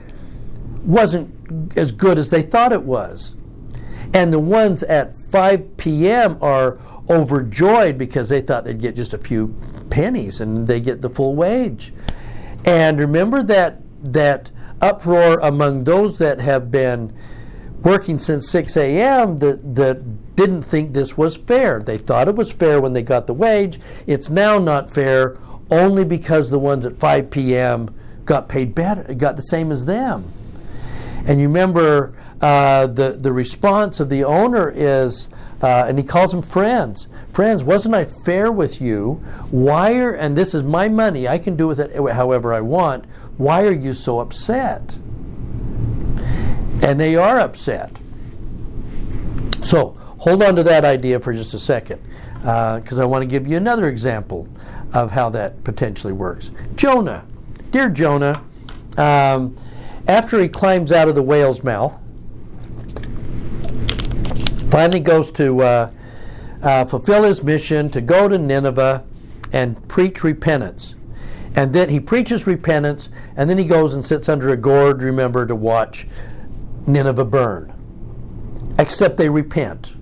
wasn't 0.84 1.78
as 1.78 1.92
good 1.92 2.18
as 2.18 2.30
they 2.30 2.42
thought 2.42 2.72
it 2.72 2.84
was. 2.84 3.36
And 4.14 4.34
the 4.34 4.40
ones 4.40 4.84
at 4.84 5.16
5 5.16 5.78
p.m. 5.78 6.38
are 6.42 6.80
overjoyed 7.10 7.98
because 7.98 8.30
they 8.30 8.42
thought 8.42 8.64
they'd 8.64 8.82
get 8.82 8.96
just 8.96 9.14
a 9.14 9.18
few 9.18 9.56
pennies 9.90 10.42
and 10.42 10.68
they 10.68 10.80
get 10.80 11.02
the 11.02 11.10
full 11.10 11.36
wage. 11.36 11.94
And 12.66 13.00
remember 13.00 13.44
that 13.44 13.82
that 14.04 14.52
uproar 14.82 15.40
among 15.40 15.84
those 15.84 16.18
that 16.20 16.40
have 16.40 16.72
been 16.72 17.14
working 17.82 18.20
since 18.20 18.50
6 18.50 18.76
a.m. 18.78 19.38
That, 19.38 19.76
that 19.76 20.36
didn't 20.36 20.64
think 20.64 20.94
this 20.94 21.18
was 21.18 21.38
fair. 21.38 21.80
They 21.80 21.98
thought 21.98 22.28
it 22.28 22.36
was 22.36 22.52
fair 22.52 22.80
when 22.82 22.94
they 22.94 23.02
got 23.02 23.28
the 23.28 23.34
wage. 23.34 23.80
It's 24.06 24.30
now 24.30 24.60
not 24.60 24.92
fair 24.92 25.38
only 25.70 26.06
because 26.06 26.50
the 26.50 26.60
ones 26.60 26.86
at 26.86 26.98
5 26.98 27.30
p.m. 27.30 27.94
got 28.26 28.48
paid 28.48 28.74
better, 28.74 29.14
got 29.14 29.36
the 29.36 29.42
same 29.42 29.72
as 29.72 29.86
them. 29.86 30.32
And 31.26 31.42
you 31.42 31.48
remember 31.48 32.14
uh, 32.42 32.88
the, 32.88 33.18
the 33.20 33.34
response 33.34 34.00
of 34.00 34.10
the 34.10 34.24
owner 34.24 34.72
is, 34.74 35.28
uh, 35.62 35.86
and 35.88 35.98
he 35.98 36.06
calls 36.06 36.32
them 36.32 36.42
friends. 36.42 37.08
Friends, 37.34 37.64
wasn't 37.64 37.96
I 37.96 38.06
fair 38.06 38.52
with 38.52 38.80
you? 38.80 39.16
Why 39.52 39.98
are, 39.98 40.14
and 40.14 40.38
this 40.38 40.54
is 40.54 40.64
my 40.64 40.88
money, 40.88 41.28
I 41.28 41.38
can 41.38 41.56
do 41.56 41.68
with 41.68 41.80
it 41.80 41.96
however 42.14 42.54
I 42.54 42.62
want. 42.62 43.06
Why 43.38 43.64
are 43.64 43.72
you 43.72 43.94
so 43.94 44.20
upset? 44.20 44.98
And 46.84 47.00
they 47.00 47.16
are 47.16 47.40
upset. 47.40 47.96
So 49.62 49.90
hold 50.20 50.42
on 50.44 50.56
to 50.56 50.64
that 50.64 50.86
idea 50.86 51.20
for 51.20 51.34
just 51.34 51.54
a 51.54 51.60
second, 51.60 52.02
because 52.40 53.00
uh, 53.00 53.02
I 53.02 53.06
want 53.06 53.22
to 53.24 53.28
give 53.28 53.48
you 53.48 53.58
another 53.58 53.88
example 53.88 54.48
of 54.94 55.12
how 55.12 55.30
that 55.30 55.64
potentially 55.64 56.14
works. 56.14 56.52
Jonah, 56.76 57.26
dear 57.72 57.90
Jonah, 57.90 58.42
um, 58.98 59.56
after 60.08 60.40
he 60.40 60.48
climbs 60.48 60.92
out 60.92 61.08
of 61.08 61.16
the 61.16 61.22
whale's 61.22 61.64
mouth, 61.64 61.94
finally 64.72 65.00
goes 65.00 65.32
to 65.32 65.62
uh, 65.62 65.92
uh, 66.64 66.86
fulfill 66.86 67.24
his 67.24 67.44
mission 67.44 67.90
to 67.90 68.02
go 68.02 68.28
to 68.28 68.38
Nineveh 68.38 69.06
and 69.54 69.88
preach 69.88 70.24
repentance. 70.24 70.96
And 71.58 71.74
then 71.74 71.90
he 71.90 72.00
preaches 72.00 72.46
repentance, 72.46 73.10
and 73.36 73.50
then 73.50 73.58
he 73.58 73.66
goes 73.66 73.96
and 73.96 74.06
sits 74.06 74.30
under 74.30 74.50
a 74.50 74.56
gourd, 74.56 75.02
remember, 75.02 75.44
to 75.48 75.56
watch 75.56 76.08
Nineveh 76.86 77.26
burn. 77.26 77.74
Except 78.78 79.18
they 79.18 79.28
repent. 79.28 79.96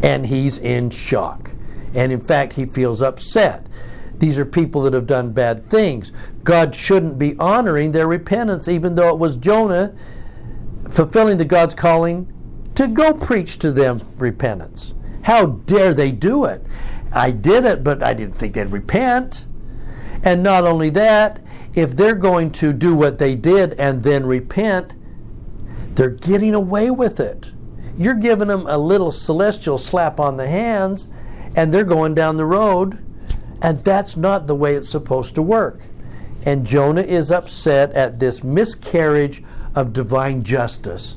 And 0.00 0.24
he's 0.26 0.58
in 0.58 0.90
shock. 0.90 1.50
And 1.92 2.12
in 2.12 2.20
fact, 2.20 2.52
he 2.52 2.66
feels 2.66 3.02
upset. 3.02 3.66
These 4.18 4.38
are 4.38 4.44
people 4.44 4.82
that 4.82 4.94
have 4.94 5.08
done 5.08 5.32
bad 5.32 5.66
things. 5.66 6.12
God 6.44 6.72
shouldn't 6.72 7.18
be 7.18 7.36
honoring 7.38 7.90
their 7.90 8.06
repentance, 8.06 8.68
even 8.68 8.94
though 8.94 9.12
it 9.12 9.18
was 9.18 9.36
Jonah 9.36 9.92
fulfilling 10.88 11.38
the 11.38 11.44
God's 11.44 11.74
calling 11.74 12.32
to 12.76 12.86
go 12.86 13.12
preach 13.12 13.58
to 13.58 13.72
them 13.72 14.00
repentance. 14.18 14.94
How 15.22 15.46
dare 15.46 15.92
they 15.94 16.12
do 16.12 16.44
it? 16.44 16.64
I 17.12 17.32
did 17.32 17.64
it, 17.64 17.82
but 17.82 18.04
I 18.04 18.14
didn't 18.14 18.36
think 18.36 18.54
they'd 18.54 18.70
repent. 18.70 19.46
And 20.24 20.42
not 20.42 20.64
only 20.64 20.90
that, 20.90 21.42
if 21.74 21.94
they're 21.94 22.14
going 22.14 22.50
to 22.52 22.72
do 22.72 22.94
what 22.94 23.18
they 23.18 23.34
did 23.34 23.74
and 23.74 24.02
then 24.02 24.26
repent, 24.26 24.94
they're 25.94 26.10
getting 26.10 26.54
away 26.54 26.90
with 26.90 27.20
it. 27.20 27.52
You're 27.96 28.14
giving 28.14 28.48
them 28.48 28.66
a 28.66 28.78
little 28.78 29.10
celestial 29.10 29.78
slap 29.78 30.20
on 30.20 30.36
the 30.36 30.46
hands, 30.46 31.08
and 31.56 31.72
they're 31.72 31.84
going 31.84 32.14
down 32.14 32.36
the 32.36 32.46
road, 32.46 33.04
and 33.60 33.78
that's 33.80 34.16
not 34.16 34.46
the 34.46 34.54
way 34.54 34.74
it's 34.76 34.88
supposed 34.88 35.34
to 35.34 35.42
work. 35.42 35.80
And 36.44 36.66
Jonah 36.66 37.02
is 37.02 37.30
upset 37.30 37.92
at 37.92 38.18
this 38.20 38.44
miscarriage 38.44 39.42
of 39.74 39.92
divine 39.92 40.44
justice 40.44 41.16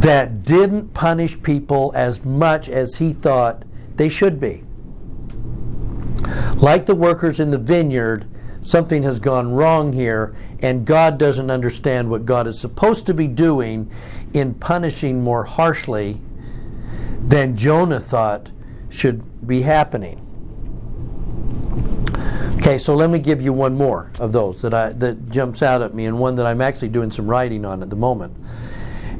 that 0.00 0.44
didn't 0.44 0.94
punish 0.94 1.40
people 1.42 1.92
as 1.94 2.24
much 2.24 2.68
as 2.68 2.96
he 2.96 3.12
thought 3.12 3.64
they 3.96 4.08
should 4.08 4.38
be. 4.38 4.62
Like 6.56 6.86
the 6.86 6.94
workers 6.94 7.40
in 7.40 7.50
the 7.50 7.58
vineyard, 7.58 8.26
something 8.60 9.02
has 9.04 9.18
gone 9.18 9.52
wrong 9.52 9.92
here, 9.92 10.34
and 10.60 10.84
God 10.84 11.18
doesn't 11.18 11.50
understand 11.50 12.10
what 12.10 12.24
God 12.24 12.46
is 12.46 12.60
supposed 12.60 13.06
to 13.06 13.14
be 13.14 13.28
doing 13.28 13.90
in 14.34 14.54
punishing 14.54 15.22
more 15.22 15.44
harshly 15.44 16.20
than 17.20 17.56
Jonah 17.56 18.00
thought 18.00 18.50
should 18.90 19.46
be 19.46 19.62
happening. 19.62 20.24
Okay, 22.56 22.78
so 22.78 22.94
let 22.94 23.08
me 23.08 23.20
give 23.20 23.40
you 23.40 23.52
one 23.52 23.76
more 23.76 24.10
of 24.18 24.32
those 24.32 24.60
that 24.62 24.74
I 24.74 24.92
that 24.94 25.30
jumps 25.30 25.62
out 25.62 25.80
at 25.80 25.94
me, 25.94 26.06
and 26.06 26.18
one 26.18 26.34
that 26.34 26.46
I'm 26.46 26.60
actually 26.60 26.88
doing 26.88 27.10
some 27.10 27.26
writing 27.26 27.64
on 27.64 27.82
at 27.82 27.90
the 27.90 27.96
moment. 27.96 28.36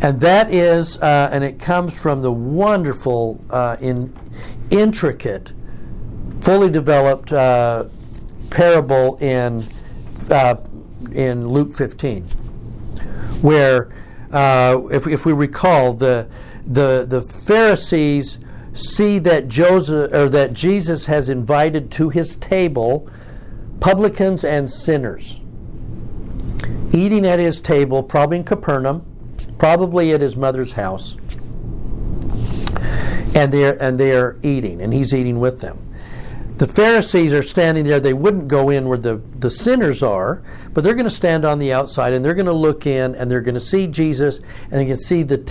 And 0.00 0.20
that 0.20 0.52
is, 0.52 0.96
uh, 0.98 1.30
and 1.32 1.42
it 1.42 1.58
comes 1.58 2.00
from 2.00 2.20
the 2.20 2.30
wonderful, 2.30 3.40
uh, 3.50 3.76
in, 3.80 4.12
intricate 4.70 5.52
fully 6.48 6.70
developed 6.70 7.30
uh, 7.30 7.84
parable 8.48 9.18
in 9.18 9.62
uh, 10.30 10.56
in 11.12 11.46
Luke 11.46 11.74
15, 11.74 12.24
where 13.42 13.92
uh, 14.32 14.80
if, 14.90 15.06
if 15.06 15.26
we 15.26 15.34
recall 15.34 15.92
the 15.92 16.26
the 16.66 17.04
the 17.06 17.20
Pharisees 17.20 18.38
see 18.72 19.18
that 19.18 19.48
Joseph 19.48 20.10
or 20.10 20.30
that 20.30 20.54
Jesus 20.54 21.04
has 21.04 21.28
invited 21.28 21.90
to 21.90 22.08
his 22.08 22.34
table 22.36 23.10
publicans 23.80 24.42
and 24.42 24.70
sinners 24.70 25.40
eating 26.94 27.26
at 27.26 27.38
his 27.38 27.60
table, 27.60 28.02
probably 28.02 28.38
in 28.38 28.44
Capernaum, 28.44 29.04
probably 29.58 30.14
at 30.14 30.22
his 30.22 30.34
mother's 30.34 30.72
house, 30.72 31.18
and 33.34 33.52
they're 33.52 33.76
and 33.82 34.00
they 34.00 34.16
are 34.16 34.38
eating, 34.42 34.80
and 34.80 34.94
he's 34.94 35.12
eating 35.12 35.40
with 35.40 35.60
them 35.60 35.87
the 36.58 36.66
Pharisees 36.66 37.32
are 37.32 37.42
standing 37.42 37.84
there. 37.84 38.00
They 38.00 38.14
wouldn't 38.14 38.48
go 38.48 38.68
in 38.70 38.88
where 38.88 38.98
the, 38.98 39.22
the 39.38 39.48
sinners 39.48 40.02
are, 40.02 40.42
but 40.74 40.82
they're 40.82 40.94
going 40.94 41.04
to 41.04 41.10
stand 41.10 41.44
on 41.44 41.60
the 41.60 41.72
outside 41.72 42.12
and 42.12 42.24
they're 42.24 42.34
going 42.34 42.46
to 42.46 42.52
look 42.52 42.84
in 42.84 43.14
and 43.14 43.30
they're 43.30 43.40
going 43.40 43.54
to 43.54 43.60
see 43.60 43.86
Jesus 43.86 44.38
and 44.64 44.72
they 44.72 44.84
can 44.84 44.96
see 44.96 45.22
that, 45.22 45.46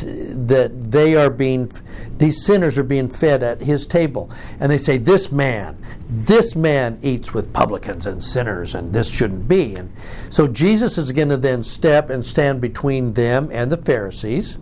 that 0.47 0.91
they 0.91 1.15
are 1.15 1.29
being, 1.29 1.71
these 2.17 2.45
sinners 2.45 2.77
are 2.77 2.83
being 2.83 3.07
fed 3.07 3.41
at 3.41 3.61
his 3.61 3.87
table. 3.87 4.29
And 4.59 4.69
they 4.69 4.77
say, 4.77 4.97
This 4.97 5.31
man, 5.31 5.81
this 6.09 6.57
man 6.57 6.99
eats 7.01 7.33
with 7.33 7.53
publicans 7.53 8.05
and 8.05 8.21
sinners 8.21 8.75
and 8.75 8.91
this 8.91 9.09
shouldn't 9.09 9.47
be. 9.47 9.75
And 9.75 9.93
so 10.29 10.45
Jesus 10.45 10.97
is 10.97 11.13
going 11.13 11.29
to 11.29 11.37
then 11.37 11.63
step 11.63 12.09
and 12.09 12.25
stand 12.25 12.59
between 12.59 13.13
them 13.13 13.49
and 13.53 13.71
the 13.71 13.77
Pharisees. 13.77 14.57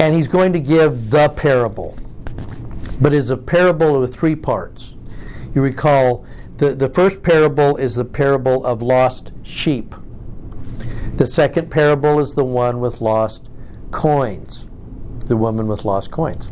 And 0.00 0.14
he's 0.14 0.28
going 0.28 0.52
to 0.54 0.60
give 0.60 1.10
the 1.10 1.28
parable 1.28 1.96
but 3.00 3.12
is 3.12 3.30
a 3.30 3.36
parable 3.36 3.98
with 4.00 4.14
three 4.14 4.34
parts. 4.34 4.96
You 5.54 5.62
recall 5.62 6.24
the, 6.58 6.74
the 6.74 6.88
first 6.88 7.22
parable 7.22 7.76
is 7.76 7.94
the 7.94 8.04
parable 8.04 8.64
of 8.64 8.82
lost 8.82 9.30
sheep. 9.42 9.94
The 11.14 11.26
second 11.26 11.70
parable 11.70 12.18
is 12.18 12.34
the 12.34 12.44
one 12.44 12.80
with 12.80 13.00
lost 13.00 13.48
coins, 13.90 14.68
the 15.26 15.36
woman 15.36 15.66
with 15.68 15.84
lost 15.84 16.10
coins. 16.10 16.48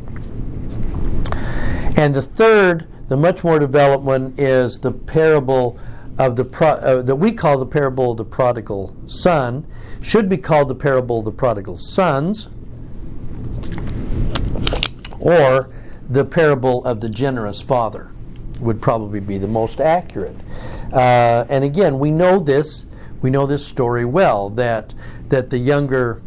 And 1.96 2.14
the 2.14 2.22
third, 2.22 2.86
the 3.08 3.16
much 3.16 3.42
more 3.42 3.58
developed 3.58 4.04
one, 4.04 4.34
is 4.36 4.78
the 4.78 4.92
parable 4.92 5.78
of 6.18 6.36
the 6.36 6.44
pro, 6.44 6.68
uh, 6.68 7.02
that 7.02 7.16
we 7.16 7.32
call 7.32 7.58
the 7.58 7.66
parable 7.66 8.12
of 8.12 8.16
the 8.16 8.24
prodigal 8.24 8.96
son, 9.06 9.66
should 10.02 10.28
be 10.28 10.36
called 10.36 10.68
the 10.68 10.74
parable 10.74 11.18
of 11.18 11.24
the 11.24 11.32
prodigal 11.32 11.76
sons, 11.76 12.48
or 15.18 15.70
the 16.08 16.24
parable 16.24 16.84
of 16.84 17.00
the 17.00 17.08
generous 17.08 17.62
father 17.62 18.10
would 18.60 18.80
probably 18.80 19.20
be 19.20 19.38
the 19.38 19.48
most 19.48 19.80
accurate. 19.80 20.36
Uh, 20.92 21.44
and 21.48 21.64
again, 21.64 21.98
we 21.98 22.10
know 22.10 22.38
this. 22.38 22.86
We 23.20 23.30
know 23.30 23.46
this 23.46 23.66
story 23.66 24.04
well 24.04 24.50
that 24.50 24.94
that 25.28 25.50
the 25.50 25.58
younger 25.58 26.22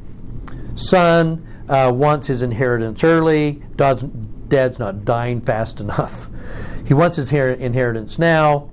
son 0.76 1.46
uh, 1.70 1.92
wants 1.94 2.28
his 2.28 2.42
inheritance 2.42 3.04
early. 3.04 3.64
Dad's, 3.76 4.04
dad's 4.04 4.80
not 4.80 5.06
dying 5.06 5.42
fast 5.42 5.80
enough. 5.82 6.28
He 6.86 6.94
wants 6.94 7.18
his 7.18 7.32
inheritance 7.32 8.18
now. 8.18 8.70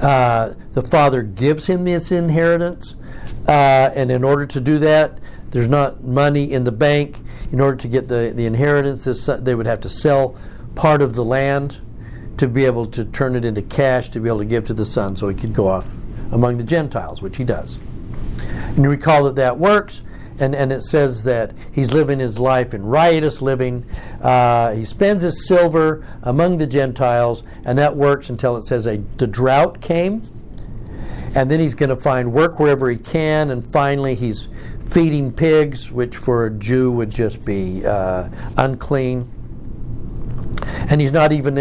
Uh, 0.00 0.54
the 0.72 0.82
father 0.82 1.22
gives 1.22 1.66
him 1.66 1.86
his 1.86 2.10
inheritance, 2.10 2.96
uh, 3.46 3.90
and 3.94 4.10
in 4.10 4.24
order 4.24 4.46
to 4.46 4.60
do 4.60 4.78
that, 4.78 5.18
there's 5.50 5.68
not 5.68 6.02
money 6.02 6.52
in 6.52 6.64
the 6.64 6.72
bank. 6.72 7.18
In 7.52 7.60
order 7.60 7.76
to 7.76 7.88
get 7.88 8.08
the, 8.08 8.32
the 8.34 8.46
inheritance, 8.46 9.26
they 9.26 9.54
would 9.54 9.66
have 9.66 9.80
to 9.80 9.88
sell 9.88 10.36
part 10.74 11.02
of 11.02 11.14
the 11.14 11.24
land 11.24 11.80
to 12.36 12.48
be 12.48 12.64
able 12.64 12.86
to 12.86 13.04
turn 13.04 13.36
it 13.36 13.44
into 13.44 13.60
cash 13.60 14.08
to 14.10 14.20
be 14.20 14.28
able 14.28 14.38
to 14.38 14.44
give 14.44 14.64
to 14.64 14.74
the 14.74 14.86
son 14.86 15.16
so 15.16 15.28
he 15.28 15.34
could 15.34 15.52
go 15.52 15.68
off 15.68 15.88
among 16.32 16.56
the 16.56 16.64
Gentiles, 16.64 17.20
which 17.20 17.36
he 17.36 17.44
does. 17.44 17.78
And 18.68 18.78
you 18.84 18.88
recall 18.88 19.24
that 19.24 19.36
that 19.36 19.58
works, 19.58 20.02
and, 20.38 20.54
and 20.54 20.72
it 20.72 20.82
says 20.82 21.24
that 21.24 21.52
he's 21.72 21.92
living 21.92 22.18
his 22.18 22.38
life 22.38 22.72
in 22.72 22.82
riotous 22.82 23.42
living. 23.42 23.84
Uh, 24.22 24.72
he 24.72 24.84
spends 24.84 25.22
his 25.22 25.46
silver 25.46 26.06
among 26.22 26.58
the 26.58 26.66
Gentiles, 26.66 27.42
and 27.64 27.76
that 27.78 27.96
works 27.96 28.30
until 28.30 28.56
it 28.56 28.62
says 28.62 28.86
a, 28.86 28.96
the 29.18 29.26
drought 29.26 29.80
came. 29.82 30.22
And 31.34 31.50
then 31.50 31.60
he's 31.60 31.74
going 31.74 31.90
to 31.90 31.96
find 31.96 32.32
work 32.32 32.58
wherever 32.58 32.88
he 32.88 32.96
can, 32.96 33.50
and 33.50 33.62
finally 33.62 34.14
he's 34.14 34.48
feeding 34.90 35.32
pigs, 35.32 35.90
which 35.90 36.16
for 36.16 36.46
a 36.46 36.50
Jew 36.50 36.90
would 36.92 37.10
just 37.10 37.44
be 37.44 37.84
uh, 37.86 38.28
unclean 38.56 39.30
and 40.90 41.00
he's 41.00 41.12
not 41.12 41.32
even 41.32 41.56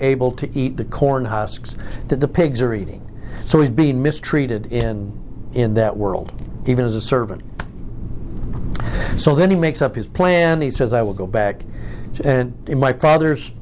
able 0.00 0.32
to 0.32 0.58
eat 0.58 0.76
the 0.76 0.84
corn 0.84 1.26
husks 1.26 1.76
that 2.08 2.20
the 2.20 2.28
pigs 2.28 2.62
are 2.62 2.74
eating. 2.74 3.00
So 3.44 3.60
he's 3.60 3.70
being 3.70 4.02
mistreated 4.02 4.72
in 4.72 5.20
in 5.52 5.74
that 5.74 5.96
world, 5.96 6.32
even 6.66 6.84
as 6.84 6.96
a 6.96 7.00
servant. 7.00 7.42
So 9.16 9.34
then 9.34 9.50
he 9.50 9.56
makes 9.56 9.82
up 9.82 9.94
his 9.94 10.06
plan. 10.06 10.62
He 10.62 10.70
says, 10.70 10.92
"I 10.92 11.02
will 11.02 11.14
go 11.14 11.26
back, 11.26 11.62
and 12.24 12.54
my 12.68 12.92
father's 12.92 13.52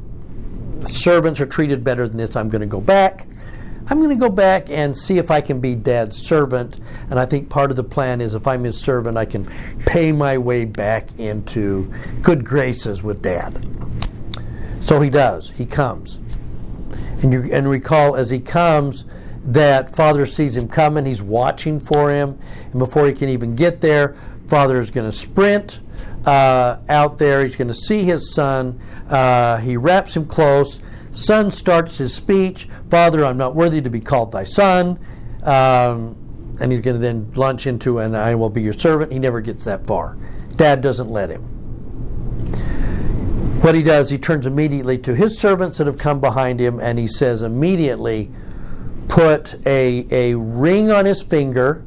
servants 0.85 1.40
are 1.40 1.47
treated 1.47 1.85
better 1.85 2.09
than 2.09 2.16
this. 2.16 2.37
I'm 2.37 2.49
going 2.49 2.61
to 2.61 2.66
go 2.66 2.80
back." 2.80 3.26
I'm 3.89 3.99
going 3.99 4.11
to 4.11 4.17
go 4.17 4.31
back 4.31 4.71
and 4.71 4.97
see 4.97 5.19
if 5.19 5.31
I 5.31 5.41
can 5.41 5.61
be 5.61 5.75
dad's 5.75 6.17
servant. 6.17 6.79
And 7.11 7.19
I 7.19 7.27
think 7.27 7.49
part 7.49 7.71
of 7.71 7.77
the 7.77 7.85
plan 7.85 8.21
is 8.21 8.35
if 8.35 8.47
I'm 8.47 8.65
his 8.65 8.81
servant, 8.81 9.17
I 9.17 9.25
can 9.25 9.47
pay 9.87 10.12
my 10.12 10.39
way 10.39 10.65
back 10.65 11.19
into 11.19 11.93
good 12.23 12.45
graces 12.45 13.03
with 13.03 13.23
dad. 13.23 13.67
So 14.81 15.01
he 15.01 15.11
does. 15.11 15.51
He 15.51 15.67
comes. 15.67 16.21
And, 17.23 17.33
you, 17.33 17.53
and 17.53 17.69
recall 17.69 18.17
as 18.17 18.31
he 18.31 18.41
comes 18.41 19.05
that 19.45 19.95
Father 19.95 20.27
sees 20.27 20.57
him 20.57 20.69
coming. 20.69 21.05
He's 21.05 21.23
watching 21.23 21.81
for 21.81 22.11
him. 22.11 22.39
And 22.71 22.79
before 22.79 23.07
he 23.07 23.12
can 23.12 23.29
even 23.29 23.57
get 23.57 23.81
there, 23.81 24.17
Father 24.49 24.79
is 24.79 24.91
going 24.91 25.07
to 25.07 25.17
sprint 25.17 25.81
uh, 26.27 26.79
out 26.89 27.19
there. 27.19 27.43
He's 27.43 27.57
going 27.57 27.69
to 27.69 27.75
see 27.75 28.05
his 28.05 28.33
son. 28.33 28.81
Uh, 29.09 29.57
he 29.59 29.77
wraps 29.77 30.17
him 30.17 30.27
close. 30.27 30.79
Son 31.12 31.50
starts 31.50 31.99
his 31.99 32.14
speech 32.14 32.69
Father, 32.90 33.25
I'm 33.25 33.37
not 33.37 33.54
worthy 33.54 33.81
to 33.81 33.90
be 33.90 34.00
called 34.00 34.33
thy 34.33 34.45
son. 34.45 34.99
Um, 35.42 36.16
and 36.61 36.71
he's 36.71 36.81
going 36.81 36.95
to 36.95 37.00
then 37.00 37.33
launch 37.35 37.66
into, 37.66 37.99
and 37.99 38.16
I 38.16 38.35
will 38.35 38.50
be 38.50 38.62
your 38.62 38.73
servant. 38.73 39.12
He 39.12 39.19
never 39.19 39.40
gets 39.40 39.64
that 39.64 39.87
far. 39.87 40.16
Dad 40.57 40.81
doesn't 40.81 41.09
let 41.09 41.31
him. 41.31 41.42
What 43.62 43.75
he 43.75 43.83
does, 43.83 44.11
he 44.11 44.19
turns 44.19 44.47
immediately 44.47 44.99
to 44.99 45.15
his 45.15 45.39
servants 45.39 45.78
that 45.78 45.87
have 45.87 45.99
come 45.99 46.21
behind 46.21 46.60
him, 46.60 46.80
and 46.80 46.99
he 46.99 47.06
says 47.06 47.43
immediately, 47.43 48.30
put 49.08 49.54
a, 49.67 50.06
a 50.10 50.34
ring 50.37 50.91
on 50.91 51.04
his 51.04 51.23
finger, 51.23 51.84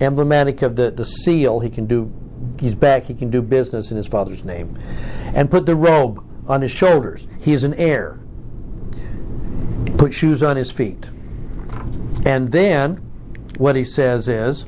emblematic 0.00 0.62
of 0.62 0.76
the, 0.76 0.90
the 0.90 1.04
seal. 1.04 1.60
He 1.60 1.70
can 1.70 1.86
do, 1.86 2.12
he's 2.58 2.74
back, 2.74 3.04
he 3.04 3.14
can 3.14 3.30
do 3.30 3.42
business 3.42 3.90
in 3.90 3.96
his 3.96 4.08
father's 4.08 4.44
name. 4.44 4.78
And 5.34 5.50
put 5.50 5.66
the 5.66 5.76
robe 5.76 6.24
on 6.48 6.62
his 6.62 6.70
shoulders. 6.70 7.26
He 7.40 7.52
is 7.52 7.64
an 7.64 7.74
heir. 7.74 8.18
Put 9.98 10.14
shoes 10.14 10.42
on 10.42 10.56
his 10.56 10.70
feet. 10.70 11.10
And 12.24 12.50
then 12.52 12.94
what 13.58 13.76
he 13.76 13.84
says 13.84 14.28
is, 14.28 14.66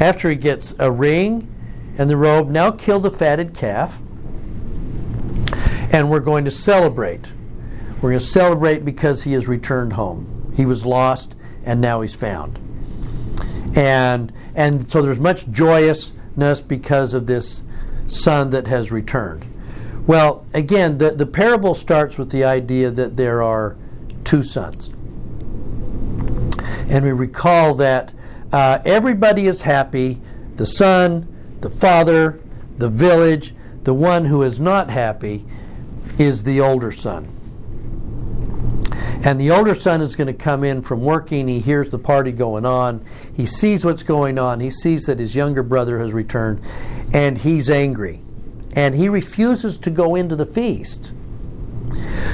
after 0.00 0.28
he 0.28 0.36
gets 0.36 0.74
a 0.78 0.90
ring 0.90 1.52
and 1.96 2.10
the 2.10 2.16
robe, 2.16 2.48
now 2.48 2.70
kill 2.70 3.00
the 3.00 3.10
fatted 3.10 3.54
calf 3.54 4.02
and 5.92 6.10
we're 6.10 6.20
going 6.20 6.44
to 6.44 6.50
celebrate. 6.50 7.32
We're 7.96 8.10
going 8.10 8.18
to 8.18 8.24
celebrate 8.24 8.84
because 8.84 9.24
he 9.24 9.32
has 9.32 9.48
returned 9.48 9.94
home. 9.94 10.52
He 10.54 10.66
was 10.66 10.84
lost 10.84 11.34
and 11.64 11.80
now 11.80 12.00
he's 12.00 12.14
found. 12.14 12.58
And 13.76 14.32
and 14.54 14.90
so 14.90 15.02
there's 15.02 15.18
much 15.18 15.48
joyousness 15.50 16.60
because 16.60 17.14
of 17.14 17.26
this 17.26 17.62
son 18.06 18.50
that 18.50 18.66
has 18.66 18.90
returned. 18.90 19.46
Well, 20.06 20.46
again, 20.54 20.98
the, 20.98 21.10
the 21.10 21.26
parable 21.26 21.74
starts 21.74 22.18
with 22.18 22.30
the 22.30 22.44
idea 22.44 22.90
that 22.90 23.16
there 23.16 23.42
are 23.42 23.76
two 24.24 24.42
sons. 24.42 24.90
And 26.88 27.04
we 27.04 27.12
recall 27.12 27.74
that 27.74 28.12
uh, 28.52 28.78
everybody 28.84 29.46
is 29.46 29.62
happy 29.62 30.20
the 30.56 30.66
son, 30.66 31.26
the 31.60 31.70
father, 31.70 32.40
the 32.78 32.88
village, 32.88 33.54
the 33.84 33.94
one 33.94 34.24
who 34.24 34.42
is 34.42 34.58
not 34.58 34.90
happy 34.90 35.44
is 36.18 36.42
the 36.42 36.60
older 36.60 36.90
son. 36.90 37.32
And 39.24 39.40
the 39.40 39.50
older 39.50 39.74
son 39.74 40.00
is 40.00 40.16
going 40.16 40.28
to 40.28 40.32
come 40.32 40.62
in 40.62 40.82
from 40.82 41.02
working. 41.02 41.48
He 41.48 41.60
hears 41.60 41.90
the 41.90 41.98
party 41.98 42.32
going 42.32 42.64
on. 42.64 43.04
He 43.34 43.46
sees 43.46 43.84
what's 43.84 44.02
going 44.02 44.38
on. 44.38 44.60
He 44.60 44.70
sees 44.70 45.06
that 45.06 45.18
his 45.18 45.34
younger 45.34 45.62
brother 45.62 45.98
has 45.98 46.12
returned, 46.12 46.60
and 47.12 47.38
he's 47.38 47.68
angry. 47.68 48.22
And 48.74 48.94
he 48.94 49.08
refuses 49.08 49.76
to 49.78 49.90
go 49.90 50.14
into 50.14 50.36
the 50.36 50.46
feast. 50.46 51.12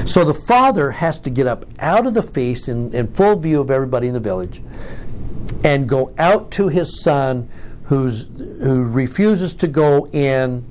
So 0.05 0.25
the 0.25 0.35
father 0.35 0.91
has 0.91 1.19
to 1.21 1.31
get 1.31 1.47
up 1.47 1.65
out 1.79 2.07
of 2.07 2.15
the 2.15 2.23
feast 2.23 2.69
in, 2.69 2.93
in 2.95 3.13
full 3.15 3.37
view 3.37 3.61
of 3.61 3.71
everybody 3.71 4.09
in 4.09 4.15
the 4.15 4.21
village 4.21 4.63
and 5.65 5.89
go 5.89 6.13
out 6.19 6.51
to 6.53 6.69
his 6.69 7.03
son 7.03 7.49
who's, 7.85 8.29
who 8.63 8.85
refuses 8.85 9.55
to 9.55 9.67
go 9.67 10.07
in 10.09 10.65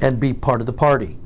and 0.00 0.18
be 0.18 0.32
part 0.32 0.60
of 0.60 0.66
the 0.66 0.72
party 0.72 1.16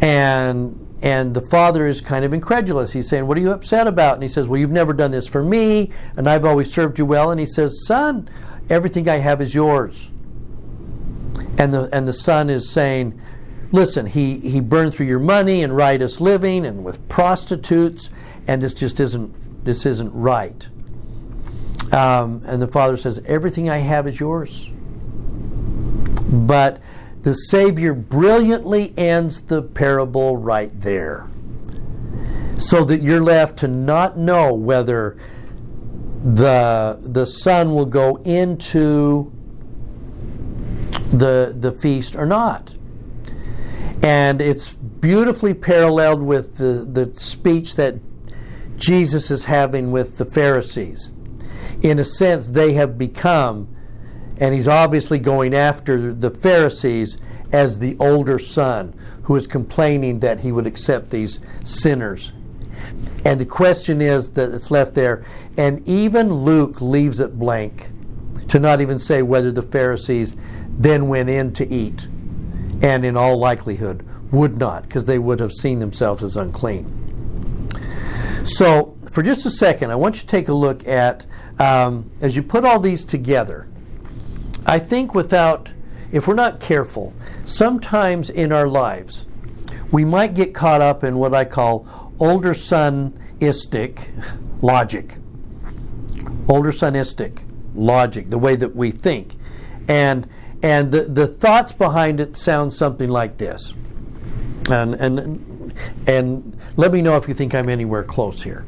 and 0.00 0.84
and 1.00 1.32
the 1.32 1.42
father 1.42 1.86
is 1.86 2.00
kind 2.00 2.24
of 2.24 2.34
incredulous. 2.34 2.92
He's 2.92 3.08
saying, 3.08 3.26
What 3.26 3.38
are 3.38 3.40
you 3.40 3.52
upset 3.52 3.86
about? 3.86 4.14
And 4.14 4.22
he 4.22 4.28
says, 4.28 4.48
Well, 4.48 4.58
you've 4.58 4.70
never 4.70 4.92
done 4.92 5.12
this 5.12 5.28
for 5.28 5.44
me, 5.44 5.92
and 6.16 6.28
I've 6.28 6.44
always 6.44 6.72
served 6.72 6.98
you 6.98 7.06
well. 7.06 7.30
And 7.30 7.38
he 7.38 7.46
says, 7.46 7.86
Son, 7.86 8.28
everything 8.68 9.08
I 9.08 9.18
have 9.18 9.40
is 9.40 9.54
yours. 9.54 10.10
And 11.56 11.72
the 11.72 11.88
and 11.92 12.08
the 12.08 12.12
son 12.12 12.50
is 12.50 12.68
saying, 12.68 13.20
Listen, 13.70 14.06
he, 14.06 14.38
he 14.38 14.60
burned 14.60 14.94
through 14.94 15.06
your 15.06 15.18
money 15.18 15.62
and 15.62 15.76
riotous 15.76 16.20
living 16.20 16.64
and 16.64 16.84
with 16.84 17.06
prostitutes, 17.08 18.08
and 18.46 18.62
this 18.62 18.74
just 18.74 18.98
isn't 18.98 19.34
this 19.64 19.84
isn't 19.84 20.10
right. 20.14 20.66
Um, 21.92 22.42
and 22.46 22.62
the 22.62 22.68
father 22.68 22.96
says, 22.96 23.22
Everything 23.26 23.68
I 23.68 23.78
have 23.78 24.06
is 24.06 24.18
yours. 24.18 24.72
But 26.30 26.80
the 27.22 27.34
Savior 27.34 27.94
brilliantly 27.94 28.94
ends 28.96 29.42
the 29.42 29.62
parable 29.62 30.36
right 30.36 30.70
there. 30.80 31.28
So 32.56 32.84
that 32.84 33.02
you're 33.02 33.20
left 33.20 33.58
to 33.58 33.68
not 33.68 34.18
know 34.18 34.52
whether 34.52 35.18
the, 36.24 36.98
the 37.02 37.26
son 37.26 37.74
will 37.74 37.86
go 37.86 38.16
into 38.24 39.32
the, 41.10 41.54
the 41.56 41.72
feast 41.72 42.16
or 42.16 42.26
not. 42.26 42.74
And 44.02 44.40
it's 44.40 44.68
beautifully 44.72 45.54
paralleled 45.54 46.22
with 46.22 46.58
the, 46.58 46.86
the 46.90 47.18
speech 47.18 47.74
that 47.76 47.96
Jesus 48.76 49.30
is 49.30 49.44
having 49.44 49.90
with 49.90 50.18
the 50.18 50.24
Pharisees. 50.24 51.10
In 51.82 51.98
a 51.98 52.04
sense, 52.04 52.50
they 52.50 52.74
have 52.74 52.96
become 52.96 53.74
and 54.40 54.54
he's 54.54 54.68
obviously 54.68 55.18
going 55.18 55.54
after 55.54 56.14
the 56.14 56.30
Pharisees 56.30 57.18
as 57.52 57.78
the 57.78 57.96
older 57.98 58.38
son 58.38 58.94
who 59.24 59.36
is 59.36 59.46
complaining 59.46 60.20
that 60.20 60.40
he 60.40 60.52
would 60.52 60.66
accept 60.66 61.10
these 61.10 61.40
sinners. 61.64 62.32
And 63.24 63.40
the 63.40 63.46
question 63.46 64.00
is 64.00 64.30
that 64.30 64.50
it's 64.50 64.70
left 64.70 64.94
there, 64.94 65.24
and 65.56 65.86
even 65.88 66.32
Luke 66.32 66.80
leaves 66.80 67.20
it 67.20 67.38
blank 67.38 67.90
to 68.48 68.58
not 68.58 68.80
even 68.80 68.98
say 68.98 69.22
whether 69.22 69.50
the 69.50 69.62
Pharisees 69.62 70.36
then 70.68 71.08
went 71.08 71.28
in 71.28 71.52
to 71.54 71.68
eat. 71.68 72.07
And 72.82 73.04
in 73.04 73.16
all 73.16 73.36
likelihood 73.38 74.06
would 74.30 74.58
not, 74.58 74.82
because 74.82 75.04
they 75.06 75.18
would 75.18 75.40
have 75.40 75.52
seen 75.52 75.78
themselves 75.78 76.22
as 76.22 76.36
unclean. 76.36 77.68
So, 78.44 78.96
for 79.10 79.22
just 79.22 79.46
a 79.46 79.50
second, 79.50 79.90
I 79.90 79.94
want 79.94 80.16
you 80.16 80.20
to 80.20 80.26
take 80.26 80.48
a 80.48 80.54
look 80.54 80.86
at, 80.86 81.26
um, 81.58 82.10
as 82.20 82.36
you 82.36 82.42
put 82.42 82.64
all 82.64 82.78
these 82.78 83.04
together, 83.04 83.68
I 84.66 84.78
think 84.78 85.14
without, 85.14 85.72
if 86.12 86.28
we're 86.28 86.34
not 86.34 86.60
careful, 86.60 87.12
sometimes 87.44 88.30
in 88.30 88.52
our 88.52 88.68
lives, 88.68 89.26
we 89.90 90.04
might 90.04 90.34
get 90.34 90.54
caught 90.54 90.80
up 90.80 91.04
in 91.04 91.16
what 91.16 91.34
I 91.34 91.44
call 91.44 92.12
older 92.20 92.52
sonistic 92.52 94.10
logic. 94.62 95.16
Older 96.48 96.70
sonistic 96.70 97.40
logic, 97.74 98.30
the 98.30 98.38
way 98.38 98.56
that 98.56 98.74
we 98.74 98.90
think. 98.90 99.36
And 99.88 100.28
and 100.62 100.90
the, 100.90 101.02
the 101.02 101.26
thoughts 101.26 101.72
behind 101.72 102.20
it 102.20 102.36
sound 102.36 102.72
something 102.72 103.08
like 103.08 103.36
this. 103.38 103.74
And 104.70 104.94
and 104.94 105.74
and 106.06 106.58
let 106.76 106.92
me 106.92 107.02
know 107.02 107.16
if 107.16 107.28
you 107.28 107.34
think 107.34 107.54
I'm 107.54 107.68
anywhere 107.68 108.04
close 108.04 108.42
here. 108.42 108.66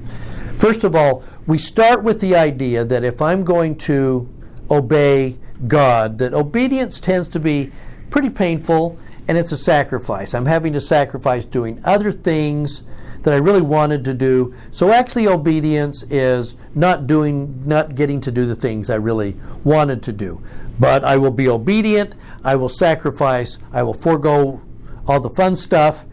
First 0.59 0.85
of 0.85 0.95
all, 0.95 1.25
we 1.47 1.59
start 1.59 2.03
with 2.05 2.21
the 2.21 2.37
idea 2.37 2.85
that 2.85 3.03
if 3.05 3.23
I'm 3.23 3.45
going 3.45 3.77
to 3.79 4.29
obey 4.71 5.39
God, 5.67 6.19
that 6.19 6.35
obedience 6.35 7.01
tends 7.01 7.29
to 7.29 7.41
be 7.41 7.73
pretty 8.11 8.31
painful 8.31 8.99
and 9.29 9.39
it's 9.39 9.53
a 9.53 9.57
sacrifice. 9.57 10.35
I'm 10.35 10.47
having 10.47 10.73
to 10.73 10.81
sacrifice 10.81 11.45
doing 11.45 11.81
other 11.85 12.13
things 12.13 12.83
that 13.23 13.35
I 13.35 13.37
really 13.37 13.61
wanted 13.61 14.05
to 14.07 14.15
do. 14.15 14.55
So 14.71 14.93
actually 14.93 15.29
obedience 15.29 16.03
is 16.05 16.57
not 16.75 17.07
doing 17.07 17.67
not 17.67 17.95
getting 17.95 18.21
to 18.23 18.31
do 18.31 18.47
the 18.47 18.55
things 18.55 18.91
I 18.91 18.97
really 18.97 19.37
wanted 19.65 20.03
to 20.05 20.13
do. 20.13 20.43
But 20.79 21.05
I 21.05 21.19
will 21.19 21.31
be 21.31 21.49
obedient, 21.49 22.15
I 22.43 22.57
will 22.57 22.71
sacrifice, 22.71 23.59
I 23.73 23.83
will 23.83 23.95
forego 23.95 24.63
all 25.07 25.21
the 25.21 25.31
fun 25.31 25.57
stuff 25.57 26.07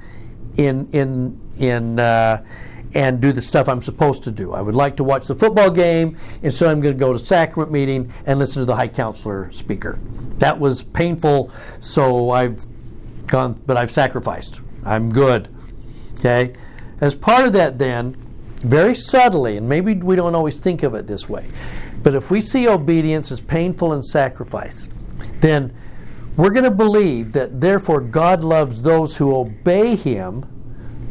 in 0.58 0.88
in 0.92 1.40
in 1.58 2.00
uh, 2.00 2.44
and 2.94 3.22
do 3.22 3.32
the 3.32 3.42
stuff 3.42 3.68
I'm 3.70 3.82
supposed 3.82 4.24
to 4.24 4.32
do. 4.32 4.54
I 4.54 4.62
would 4.62 4.76
like 4.76 4.98
to 4.98 5.04
watch 5.04 5.28
the 5.28 5.36
football 5.36 5.70
game, 5.70 6.18
instead 6.42 6.70
I'm 6.70 6.82
going 6.82 6.96
to 6.96 7.00
go 7.00 7.14
to 7.14 7.20
sacrament 7.20 7.72
meeting 7.72 8.12
and 8.26 8.40
listen 8.40 8.62
to 8.62 8.66
the 8.66 8.76
high 8.76 8.88
counselor 8.88 9.52
speaker. 9.52 10.00
That 10.40 10.60
was 10.60 10.84
painful, 10.84 11.52
so 11.80 12.32
I've 12.32 12.66
gone, 13.28 13.62
but 13.66 13.78
I've 13.78 13.92
sacrificed. 13.92 14.62
I'm 14.86 15.12
good. 15.12 15.54
Okay? 16.20 16.54
As 17.00 17.16
part 17.16 17.46
of 17.46 17.54
that, 17.54 17.78
then, 17.78 18.16
very 18.62 18.96
subtly, 18.96 19.58
and 19.58 19.70
maybe 19.70 19.94
we 19.94 20.16
don't 20.16 20.36
always 20.36 20.60
think 20.60 20.84
of 20.84 20.96
it 20.96 21.06
this 21.06 21.30
way, 21.30 21.46
but 22.02 22.16
if 22.16 22.32
we 22.32 22.42
see 22.42 22.68
obedience 22.68 23.32
as 23.32 23.40
painful 23.40 23.94
and 23.94 24.04
sacrifice, 24.04 24.88
then 25.42 25.76
we're 26.36 26.52
going 26.52 26.64
to 26.64 26.72
believe 26.72 27.34
that 27.34 27.62
therefore 27.62 28.02
God 28.02 28.44
loves 28.44 28.82
those 28.82 29.18
who 29.18 29.36
obey 29.36 29.96
Him 29.96 30.46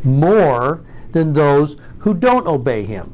more 0.05 0.85
than 1.13 1.33
those 1.33 1.77
who 1.99 2.15
don't 2.15 2.47
obey 2.47 2.85
Him. 2.85 3.13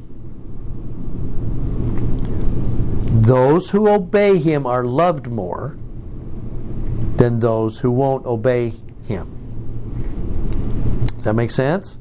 Those 3.23 3.71
who 3.71 3.89
obey 3.89 4.39
Him 4.39 4.67
are 4.67 4.85
loved 4.85 5.27
more 5.27 5.77
than 7.17 7.39
those 7.39 7.81
who 7.81 7.91
won't 7.91 8.27
obey 8.27 8.75
Him. 9.05 9.39
Does 11.17 11.25
that 11.25 11.35
make 11.35 11.51
sense? 11.51 11.99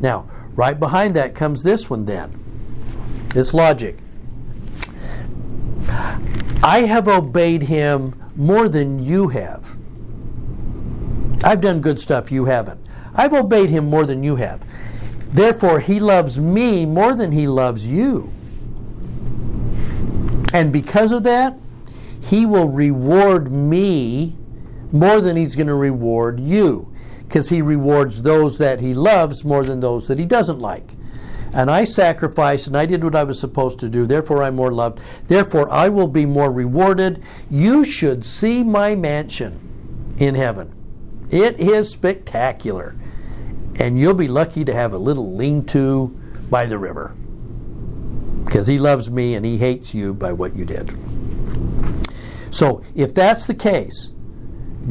Now, 0.00 0.28
right 0.54 0.78
behind 0.78 1.14
that 1.16 1.34
comes 1.34 1.62
this 1.62 1.90
one 1.90 2.04
then. 2.04 2.38
It's 3.34 3.52
logic. 3.52 3.98
I 6.62 6.80
have 6.86 7.08
obeyed 7.08 7.62
him 7.62 8.14
more 8.36 8.68
than 8.68 8.98
you 8.98 9.28
have. 9.28 9.76
I've 11.44 11.60
done 11.60 11.80
good 11.80 12.00
stuff 12.00 12.32
you 12.32 12.46
haven't. 12.46 12.80
I've 13.14 13.32
obeyed 13.32 13.70
him 13.70 13.86
more 13.86 14.04
than 14.04 14.22
you 14.22 14.36
have. 14.36 14.64
Therefore, 15.30 15.80
he 15.80 16.00
loves 16.00 16.38
me 16.38 16.86
more 16.86 17.14
than 17.14 17.32
he 17.32 17.46
loves 17.46 17.86
you. 17.86 18.32
And 20.52 20.72
because 20.72 21.12
of 21.12 21.22
that, 21.24 21.58
he 22.20 22.46
will 22.46 22.68
reward 22.68 23.52
me 23.52 24.36
more 24.90 25.20
than 25.20 25.36
he's 25.36 25.54
going 25.54 25.66
to 25.66 25.74
reward 25.74 26.40
you 26.40 26.92
because 27.28 27.50
he 27.50 27.60
rewards 27.60 28.22
those 28.22 28.56
that 28.56 28.80
he 28.80 28.94
loves 28.94 29.44
more 29.44 29.62
than 29.62 29.80
those 29.80 30.08
that 30.08 30.18
he 30.18 30.24
doesn't 30.24 30.60
like. 30.60 30.94
And 31.52 31.70
I 31.70 31.84
sacrificed 31.84 32.66
and 32.66 32.76
I 32.76 32.86
did 32.86 33.04
what 33.04 33.14
I 33.14 33.24
was 33.24 33.38
supposed 33.38 33.78
to 33.80 33.88
do, 33.90 34.06
therefore 34.06 34.42
I'm 34.42 34.56
more 34.56 34.72
loved. 34.72 35.00
Therefore 35.28 35.70
I 35.70 35.90
will 35.90 36.08
be 36.08 36.24
more 36.24 36.50
rewarded. 36.50 37.22
You 37.50 37.84
should 37.84 38.24
see 38.24 38.62
my 38.62 38.94
mansion 38.94 39.60
in 40.18 40.34
heaven. 40.34 40.74
It 41.30 41.60
is 41.60 41.90
spectacular. 41.90 42.96
And 43.78 43.98
you'll 43.98 44.14
be 44.14 44.28
lucky 44.28 44.64
to 44.64 44.72
have 44.72 44.94
a 44.94 44.98
little 44.98 45.34
lean 45.36 45.66
to 45.66 46.08
by 46.50 46.64
the 46.64 46.78
river. 46.78 47.14
Because 48.44 48.66
he 48.66 48.78
loves 48.78 49.10
me 49.10 49.34
and 49.34 49.44
he 49.44 49.58
hates 49.58 49.94
you 49.94 50.14
by 50.14 50.32
what 50.32 50.56
you 50.56 50.64
did. 50.64 50.96
So 52.50 52.82
if 52.94 53.12
that's 53.12 53.44
the 53.44 53.54
case, 53.54 54.12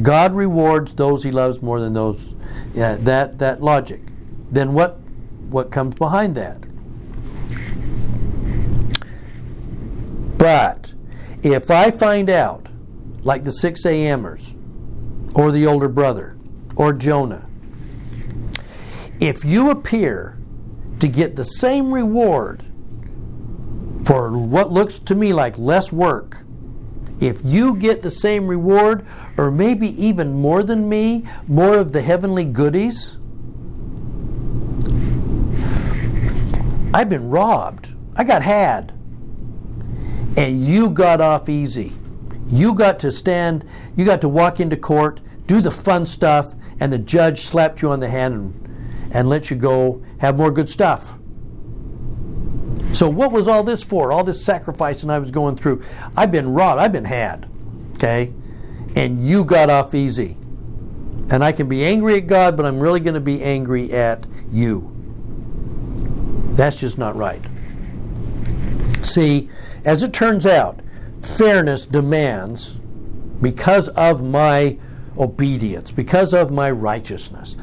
God 0.02 0.32
rewards 0.32 0.94
those 0.94 1.24
he 1.24 1.30
loves 1.30 1.62
more 1.62 1.80
than 1.80 1.92
those. 1.92 2.34
That 2.74 3.38
that 3.38 3.62
logic. 3.62 4.00
Then 4.50 4.72
what 4.72 4.98
what 5.48 5.70
comes 5.70 5.94
behind 5.94 6.34
that? 6.34 6.58
But 10.38 10.94
if 11.42 11.70
I 11.70 11.90
find 11.90 12.30
out, 12.30 12.68
like 13.22 13.42
the 13.42 13.50
6 13.50 13.84
a.m.ers, 13.84 14.54
or 15.34 15.50
the 15.50 15.66
older 15.66 15.88
brother, 15.88 16.38
or 16.76 16.92
Jonah, 16.92 17.48
if 19.20 19.44
you 19.44 19.70
appear 19.70 20.38
to 21.00 21.08
get 21.08 21.34
the 21.34 21.44
same 21.44 21.92
reward 21.92 22.62
for 24.04 24.36
what 24.36 24.72
looks 24.72 24.98
to 25.00 25.14
me 25.14 25.32
like 25.32 25.58
less 25.58 25.92
work 25.92 26.44
if 27.20 27.40
you 27.44 27.76
get 27.76 28.02
the 28.02 28.10
same 28.10 28.46
reward, 28.46 29.06
or 29.36 29.50
maybe 29.50 29.88
even 30.02 30.32
more 30.32 30.62
than 30.62 30.88
me, 30.88 31.24
more 31.46 31.76
of 31.76 31.92
the 31.92 32.02
heavenly 32.02 32.44
goodies, 32.44 33.16
I've 36.94 37.08
been 37.08 37.28
robbed. 37.28 37.94
I 38.16 38.24
got 38.24 38.42
had. 38.42 38.92
And 40.36 40.64
you 40.64 40.90
got 40.90 41.20
off 41.20 41.48
easy. 41.48 41.92
You 42.48 42.74
got 42.74 42.98
to 43.00 43.12
stand, 43.12 43.64
you 43.94 44.04
got 44.04 44.20
to 44.22 44.28
walk 44.28 44.58
into 44.58 44.76
court, 44.76 45.20
do 45.46 45.60
the 45.60 45.70
fun 45.70 46.06
stuff, 46.06 46.54
and 46.80 46.92
the 46.92 46.98
judge 46.98 47.42
slapped 47.42 47.82
you 47.82 47.90
on 47.90 48.00
the 48.00 48.08
hand 48.08 48.34
and, 48.34 49.10
and 49.12 49.28
let 49.28 49.50
you 49.50 49.56
go 49.56 50.02
have 50.20 50.36
more 50.36 50.50
good 50.50 50.68
stuff. 50.68 51.18
So, 52.98 53.08
what 53.08 53.30
was 53.30 53.46
all 53.46 53.62
this 53.62 53.84
for? 53.84 54.10
All 54.10 54.24
this 54.24 54.44
sacrifice 54.44 55.04
and 55.04 55.12
I 55.12 55.20
was 55.20 55.30
going 55.30 55.54
through. 55.54 55.84
I've 56.16 56.32
been 56.32 56.52
robbed, 56.52 56.80
I've 56.80 56.90
been 56.90 57.04
had. 57.04 57.48
Okay? 57.94 58.32
And 58.96 59.24
you 59.24 59.44
got 59.44 59.70
off 59.70 59.94
easy. 59.94 60.36
And 61.30 61.44
I 61.44 61.52
can 61.52 61.68
be 61.68 61.84
angry 61.84 62.16
at 62.16 62.26
God, 62.26 62.56
but 62.56 62.66
I'm 62.66 62.80
really 62.80 62.98
going 62.98 63.14
to 63.14 63.20
be 63.20 63.40
angry 63.40 63.92
at 63.92 64.26
you. 64.50 64.90
That's 66.56 66.80
just 66.80 66.98
not 66.98 67.14
right. 67.14 67.40
See, 69.02 69.48
as 69.84 70.02
it 70.02 70.12
turns 70.12 70.44
out, 70.44 70.80
fairness 71.20 71.86
demands, 71.86 72.72
because 73.40 73.90
of 73.90 74.24
my 74.24 74.76
obedience, 75.16 75.92
because 75.92 76.34
of 76.34 76.50
my 76.50 76.68
righteousness, 76.68 77.54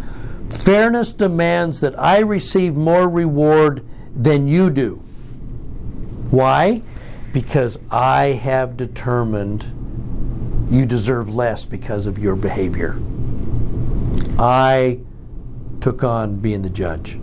fairness 0.49 1.11
demands 1.11 1.81
that 1.81 1.99
I 1.99 2.19
receive 2.19 2.77
more 2.77 3.09
reward 3.09 3.85
than 4.15 4.47
you 4.47 4.69
do. 4.69 5.04
Why? 6.31 6.81
Because 7.33 7.77
I 7.91 8.27
have 8.27 8.77
determined 8.77 9.71
you 10.69 10.85
deserve 10.85 11.29
less 11.29 11.65
because 11.65 12.07
of 12.07 12.17
your 12.17 12.35
behavior. 12.35 12.99
I 14.39 14.99
took 15.79 16.03
on 16.03 16.37
being 16.37 16.61
the 16.61 16.69
judge. 16.69 17.19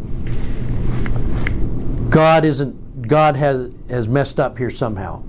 God 2.11 2.45
isn't 2.45 3.09
God 3.09 3.37
has 3.37 3.75
has 3.91 4.07
messed 4.09 4.39
up 4.39 4.57
here 4.57 4.71
somehow. 4.71 5.23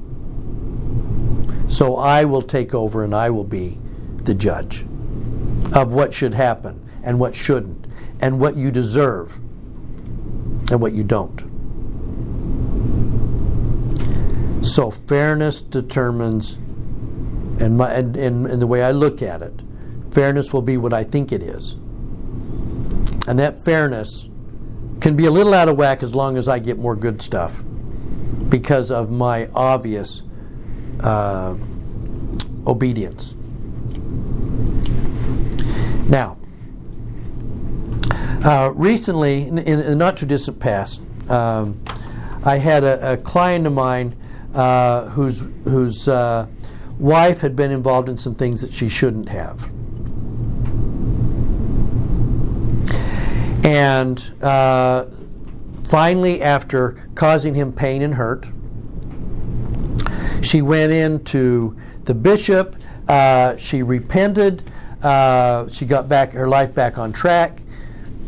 So 1.68 1.96
I 1.96 2.26
will 2.26 2.42
take 2.42 2.76
over 2.76 3.04
and 3.04 3.16
I 3.16 3.30
will 3.32 3.44
be 3.44 3.80
the 4.18 4.36
judge 4.36 4.86
of 5.74 5.92
what 5.92 6.14
should 6.14 6.34
happen 6.34 6.88
and 7.04 7.20
what 7.20 7.34
shouldn't 7.34 7.88
and 8.22 8.40
what 8.40 8.56
you 8.56 8.70
deserve 8.70 9.36
and 10.70 10.80
what 10.80 10.94
you 10.94 11.04
don't. 11.04 11.53
So 14.74 14.90
fairness 14.90 15.62
determines, 15.62 16.56
and, 17.62 17.80
and, 17.80 18.18
and, 18.18 18.48
and 18.48 18.60
the 18.60 18.66
way 18.66 18.82
I 18.82 18.90
look 18.90 19.22
at 19.22 19.44
it, 19.44 19.62
fairness 20.10 20.52
will 20.52 20.64
be 20.64 20.78
what 20.78 20.94
I 20.94 21.04
think 21.04 21.32
it 21.32 21.44
is. 21.44 21.74
And 23.28 23.38
that 23.38 23.64
fairness 23.64 24.28
can 25.00 25.16
be 25.16 25.28
a 25.28 25.30
little 25.30 25.54
out 25.54 25.70
of 25.70 25.78
whack 25.78 26.02
as 26.02 26.16
long 26.16 26.38
as 26.38 26.48
I 26.48 26.58
get 26.58 26.80
more 26.80 26.96
good 26.96 27.22
stuff 27.22 27.64
because 28.50 28.90
of 28.90 29.12
my 29.12 29.48
obvious 29.54 30.24
uh, 31.02 31.56
obedience. 32.66 33.36
Now, 36.10 36.40
uh, 38.44 38.72
recently, 38.74 39.50
in, 39.50 39.60
in 39.60 39.78
the 39.82 39.96
not 39.96 40.18
too 40.18 40.26
distant 40.26 40.60
past, 40.60 41.00
um, 41.30 41.80
I 42.44 42.58
had 42.58 42.84
a, 42.84 43.12
a, 43.12 43.18
client 43.18 43.68
of 43.68 43.74
mine 43.74 44.16
uh, 44.54 45.10
whose 45.10 45.46
whose 45.63 46.08
uh, 46.08 46.48
wife 47.00 47.42
had 47.42 47.56
been 47.56 47.72
involved 47.72 48.10
in 48.10 48.18
some 48.18 48.36
things 48.36 48.62
that 48.62 48.74
she 48.74 48.89
shouldn't 48.89 49.30
have, 49.30 49.70
and 53.66 54.32
uh, 54.42 55.06
finally, 55.84 56.42
after 56.42 57.02
causing 57.16 57.54
him 57.54 57.72
pain 57.72 58.02
and 58.02 58.16
hurt, 58.16 58.46
she 60.42 60.62
went 60.62 60.92
into 60.92 61.76
the 62.06 62.13
bishop. 62.13 62.76
Uh, 63.08 63.58
she 63.58 63.84
repented. 63.84 64.63
Uh, 65.02 65.68
she 65.70 65.86
got 65.86 66.08
back 66.08 66.32
her 66.34 66.48
life 66.48 66.74
back 66.74 66.98
on 66.98 67.12
track, 67.12 67.62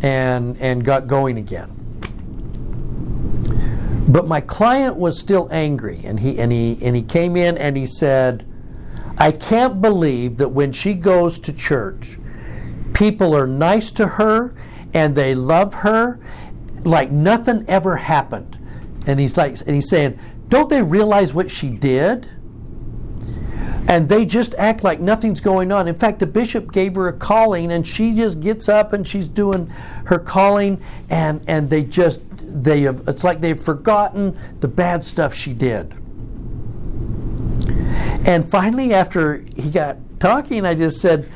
and 0.02 0.58
and 0.58 0.84
got 0.84 1.08
going 1.08 1.38
again. 1.38 1.75
But 4.08 4.28
my 4.28 4.42
client 4.42 4.98
was 4.98 5.18
still 5.20 5.48
angry, 5.52 6.02
and 6.04 6.20
he 6.20 6.38
and 6.38 6.52
he 6.52 6.78
and 6.82 6.96
he 6.96 7.02
came 7.02 7.36
in 7.36 7.58
and 7.58 7.76
he 7.76 7.88
said, 7.88 8.46
"I 9.18 9.32
can't 9.32 9.82
believe 9.82 10.38
that 10.38 10.50
when 10.50 10.72
she 10.72 10.94
goes 10.94 11.40
to 11.40 11.54
church, 11.54 12.20
people 12.94 13.36
are 13.36 13.48
nice 13.48 13.90
to 13.92 14.08
her 14.08 14.54
and 14.94 15.16
they 15.16 15.34
love 15.34 15.74
her, 15.76 16.20
like 16.84 17.12
nothing 17.12 17.66
ever 17.68 17.98
happened." 17.98 18.60
And 19.08 19.20
he's 19.20 19.38
like, 19.38 19.60
and 19.62 19.76
he's 19.76 19.90
saying, 19.90 20.20
"Don't 20.50 20.70
they 20.70 20.84
realize 20.84 21.34
what 21.34 21.50
she 21.50 21.70
did?" 21.70 22.28
and 23.88 24.10
they 24.10 24.26
just 24.26 24.56
act 24.56 24.84
like 24.84 25.00
nothing's 25.00 25.40
going 25.40 25.72
on. 25.72 25.88
In 25.88 25.96
fact, 25.96 26.20
the 26.20 26.28
bishop 26.28 26.72
gave 26.72 26.96
her 26.96 27.08
a 27.08 27.14
calling, 27.14 27.72
and 27.72 27.86
she 27.86 28.14
just 28.14 28.40
gets 28.40 28.68
up 28.68 28.94
and 28.94 29.08
she's 29.08 29.28
doing 29.28 29.68
her 30.06 30.20
calling, 30.20 30.82
and 31.10 31.42
and 31.48 31.70
they 31.70 31.84
just 31.84 32.22
they 32.64 32.82
have 32.82 33.04
it's 33.08 33.24
like 33.24 33.42
they've 33.42 33.60
forgotten 33.60 34.38
the 34.60 34.68
bad 34.68 35.04
stuff 35.04 35.34
she 35.34 35.54
did. 35.54 35.92
And 38.28 38.48
finally, 38.48 38.94
after 38.94 39.46
he 39.56 39.70
got 39.70 39.98
talking, 40.20 40.66
I 40.66 40.74
just 40.74 41.00
said, 41.00 41.30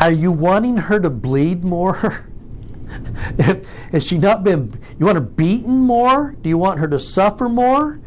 "Are 0.00 0.12
you 0.12 0.30
wanting 0.30 0.76
her 0.76 1.00
to 1.00 1.10
bleed 1.10 1.64
more?" 1.64 2.26
Has 3.90 4.06
she 4.06 4.18
not 4.18 4.44
been? 4.44 4.72
You 4.98 5.06
want 5.06 5.16
her 5.16 5.22
beaten 5.22 5.78
more? 5.78 6.36
Do 6.42 6.48
you 6.48 6.58
want 6.58 6.78
her 6.78 6.88
to 6.88 6.98
suffer 6.98 7.48
more? 7.48 8.00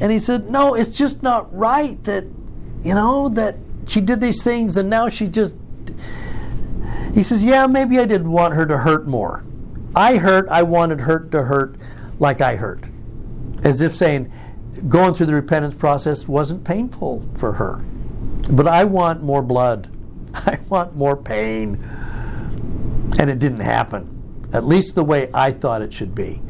And 0.00 0.12
he 0.12 0.18
said, 0.18 0.50
"No, 0.50 0.74
it's 0.74 0.96
just 0.96 1.22
not 1.22 1.52
right 1.54 2.02
that 2.04 2.24
you 2.82 2.94
know, 2.94 3.28
that 3.30 3.56
she 3.86 4.00
did 4.00 4.20
these 4.20 4.42
things 4.42 4.76
and 4.76 4.90
now 4.90 5.08
she 5.08 5.28
just. 5.28 5.54
He 7.14 7.22
says, 7.22 7.44
Yeah, 7.44 7.66
maybe 7.66 7.98
I 7.98 8.04
didn't 8.04 8.30
want 8.30 8.54
her 8.54 8.66
to 8.66 8.78
hurt 8.78 9.06
more. 9.06 9.44
I 9.94 10.16
hurt, 10.16 10.48
I 10.48 10.62
wanted 10.62 11.00
her 11.02 11.20
to 11.30 11.42
hurt 11.42 11.76
like 12.18 12.40
I 12.40 12.56
hurt. 12.56 12.84
As 13.64 13.80
if 13.80 13.94
saying, 13.94 14.32
going 14.88 15.14
through 15.14 15.26
the 15.26 15.34
repentance 15.34 15.74
process 15.74 16.26
wasn't 16.26 16.64
painful 16.64 17.28
for 17.34 17.52
her. 17.52 17.84
But 18.50 18.66
I 18.66 18.84
want 18.84 19.22
more 19.22 19.42
blood. 19.42 19.90
I 20.34 20.58
want 20.68 20.96
more 20.96 21.16
pain. 21.16 21.82
And 23.18 23.28
it 23.28 23.38
didn't 23.38 23.60
happen, 23.60 24.48
at 24.52 24.64
least 24.64 24.94
the 24.94 25.04
way 25.04 25.28
I 25.34 25.52
thought 25.52 25.82
it 25.82 25.92
should 25.92 26.14
be. 26.14 26.40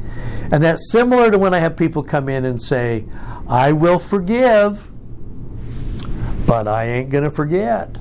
And 0.53 0.63
that's 0.63 0.91
similar 0.93 1.31
to 1.31 1.39
when 1.39 1.55
I 1.55 1.59
have 1.59 1.77
people 1.77 2.03
come 2.03 2.29
in 2.29 2.45
and 2.45 2.61
say, 2.63 3.05
I 3.49 3.73
will 3.73 3.99
forgive 3.99 4.93
but 6.47 6.69
I 6.69 6.85
ain't 6.85 7.11
going 7.11 7.25
to 7.25 7.31
forget. 7.31 7.95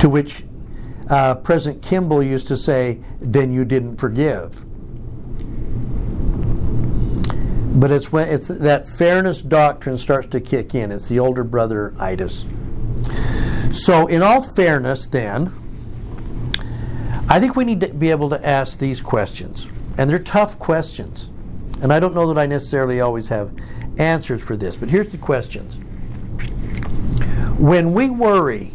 To 0.00 0.08
which 0.08 0.44
uh, 1.08 1.36
President 1.36 1.82
Kimball 1.82 2.22
used 2.22 2.48
to 2.48 2.56
say, 2.56 3.00
then 3.20 3.52
you 3.52 3.64
didn't 3.64 3.96
forgive. 3.96 4.64
But 7.80 7.90
it's 7.90 8.10
when 8.12 8.28
it's 8.28 8.48
that 8.48 8.88
fairness 8.88 9.40
doctrine 9.40 9.98
starts 9.98 10.26
to 10.28 10.40
kick 10.40 10.74
in. 10.74 10.90
It's 10.90 11.08
the 11.08 11.18
older 11.20 11.44
brother 11.44 11.94
itis. 11.98 12.46
So, 13.70 14.06
in 14.06 14.22
all 14.22 14.42
fairness, 14.42 15.06
then, 15.06 15.52
I 17.28 17.38
think 17.38 17.54
we 17.54 17.64
need 17.64 17.80
to 17.80 17.92
be 17.92 18.10
able 18.10 18.30
to 18.30 18.46
ask 18.46 18.78
these 18.78 19.00
questions. 19.00 19.68
And 19.96 20.08
they're 20.08 20.18
tough 20.18 20.58
questions. 20.58 21.30
And 21.82 21.92
I 21.92 22.00
don't 22.00 22.14
know 22.14 22.32
that 22.32 22.40
I 22.40 22.46
necessarily 22.46 23.00
always 23.00 23.28
have 23.28 23.52
answers 23.98 24.42
for 24.42 24.56
this, 24.56 24.74
but 24.74 24.88
here's 24.90 25.08
the 25.08 25.18
questions. 25.18 25.76
When 27.58 27.92
we 27.92 28.10
worry 28.10 28.72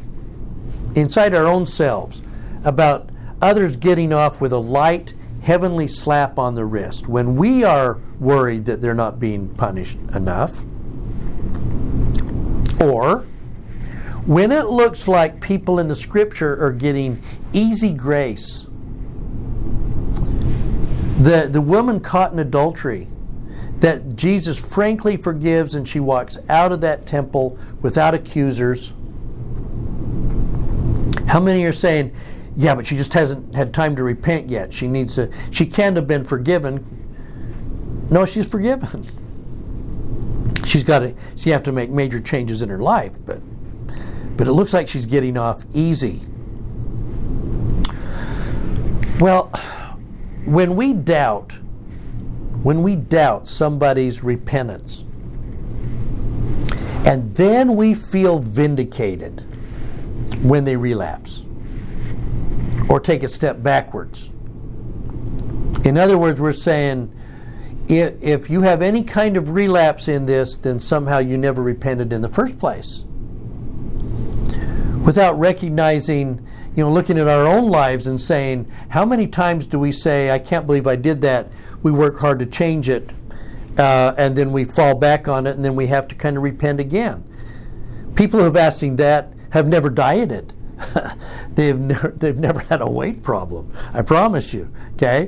inside 0.95 1.33
our 1.33 1.47
own 1.47 1.65
selves 1.65 2.21
about 2.63 3.09
others 3.41 3.75
getting 3.75 4.13
off 4.13 4.39
with 4.39 4.53
a 4.53 4.57
light 4.57 5.13
heavenly 5.41 5.87
slap 5.87 6.39
on 6.39 6.55
the 6.55 6.63
wrist, 6.65 7.07
when 7.07 7.35
we 7.35 7.63
are 7.63 7.99
worried 8.19 8.65
that 8.65 8.81
they're 8.81 8.93
not 8.93 9.19
being 9.19 9.49
punished 9.55 9.99
enough, 10.13 10.63
or 12.81 13.25
when 14.25 14.53
it 14.53 14.67
looks 14.67 15.07
like 15.07 15.41
people 15.41 15.79
in 15.79 15.89
the 15.89 15.95
scripture 15.95 16.63
are 16.63 16.71
getting 16.71 17.21
easy 17.51 17.93
grace, 17.93 18.67
the, 21.19 21.49
the 21.51 21.61
woman 21.61 21.99
caught 21.99 22.31
in 22.31 22.39
adultery 22.39 23.09
that 23.79 24.15
Jesus 24.15 24.57
frankly 24.57 25.17
forgives 25.17 25.75
and 25.75 25.85
she 25.85 25.99
walks 25.99 26.37
out 26.47 26.71
of 26.71 26.79
that 26.81 27.05
temple 27.05 27.57
without 27.81 28.13
accusers. 28.13 28.93
How 31.33 31.39
many 31.39 31.63
are 31.63 31.71
saying, 31.71 32.15
yeah, 32.55 32.75
but 32.75 32.85
she 32.85 32.95
just 32.95 33.11
hasn't 33.15 33.55
had 33.55 33.73
time 33.73 33.95
to 33.95 34.03
repent 34.03 34.51
yet. 34.51 34.71
She 34.71 34.87
needs 34.87 35.15
to 35.15 35.31
she 35.49 35.65
can't 35.65 35.95
have 35.95 36.05
been 36.05 36.23
forgiven. 36.23 36.85
No, 38.11 38.23
she's 38.23 38.47
forgiven. 38.47 39.03
She's 40.63 40.83
got 40.83 40.99
to 40.99 41.15
she 41.35 41.49
have 41.49 41.63
to 41.63 41.71
make 41.71 41.89
major 41.89 42.19
changes 42.19 42.61
in 42.61 42.69
her 42.69 42.77
life, 42.77 43.17
but 43.25 43.41
but 44.37 44.47
it 44.47 44.51
looks 44.51 44.75
like 44.75 44.87
she's 44.87 45.07
getting 45.07 45.35
off 45.35 45.65
easy. 45.73 46.21
Well, 49.19 49.47
when 50.45 50.75
we 50.75 50.93
doubt 50.93 51.53
when 52.61 52.83
we 52.83 52.95
doubt 52.95 53.47
somebody's 53.47 54.23
repentance, 54.23 55.03
and 57.07 57.33
then 57.33 57.75
we 57.75 57.95
feel 57.95 58.37
vindicated 58.37 59.43
when 60.41 60.63
they 60.63 60.75
relapse 60.75 61.45
or 62.89 62.99
take 62.99 63.23
a 63.23 63.27
step 63.27 63.61
backwards. 63.61 64.29
In 65.85 65.97
other 65.97 66.17
words, 66.17 66.39
we're 66.39 66.51
saying 66.51 67.13
if 67.87 68.49
you 68.49 68.61
have 68.61 68.81
any 68.81 69.03
kind 69.03 69.35
of 69.37 69.49
relapse 69.49 70.07
in 70.07 70.25
this, 70.25 70.55
then 70.55 70.79
somehow 70.79 71.19
you 71.19 71.37
never 71.37 71.61
repented 71.61 72.13
in 72.13 72.21
the 72.21 72.27
first 72.29 72.57
place. 72.57 73.05
Without 75.05 75.37
recognizing, 75.37 76.47
you 76.75 76.83
know, 76.83 76.91
looking 76.91 77.19
at 77.19 77.27
our 77.27 77.45
own 77.45 77.69
lives 77.69 78.07
and 78.07 78.19
saying, 78.19 78.71
how 78.89 79.05
many 79.05 79.27
times 79.27 79.65
do 79.65 79.77
we 79.77 79.91
say, 79.91 80.31
I 80.31 80.39
can't 80.39 80.65
believe 80.65 80.87
I 80.87 80.95
did 80.95 81.21
that? 81.21 81.49
we 81.83 81.91
work 81.91 82.17
hard 82.17 82.39
to 82.39 82.45
change 82.45 82.89
it, 82.89 83.11
uh, 83.77 84.13
and 84.17 84.35
then 84.35 84.51
we 84.51 84.63
fall 84.63 84.95
back 84.95 85.27
on 85.27 85.45
it, 85.45 85.55
and 85.55 85.63
then 85.63 85.75
we 85.75 85.87
have 85.87 86.07
to 86.07 86.15
kind 86.15 86.37
of 86.37 86.43
repent 86.43 86.79
again. 86.79 87.23
People 88.15 88.41
have 88.41 88.55
asking 88.55 88.95
that 88.95 89.32
have 89.53 89.67
never 89.67 89.91
dieted. 89.91 90.51
they've 91.53 91.79
never, 91.79 92.07
they've 92.09 92.37
never 92.37 92.59
had 92.61 92.81
a 92.81 92.89
weight 92.89 93.21
problem. 93.21 93.71
I 93.93 94.01
promise 94.01 94.51
you. 94.51 94.73
Okay. 94.95 95.27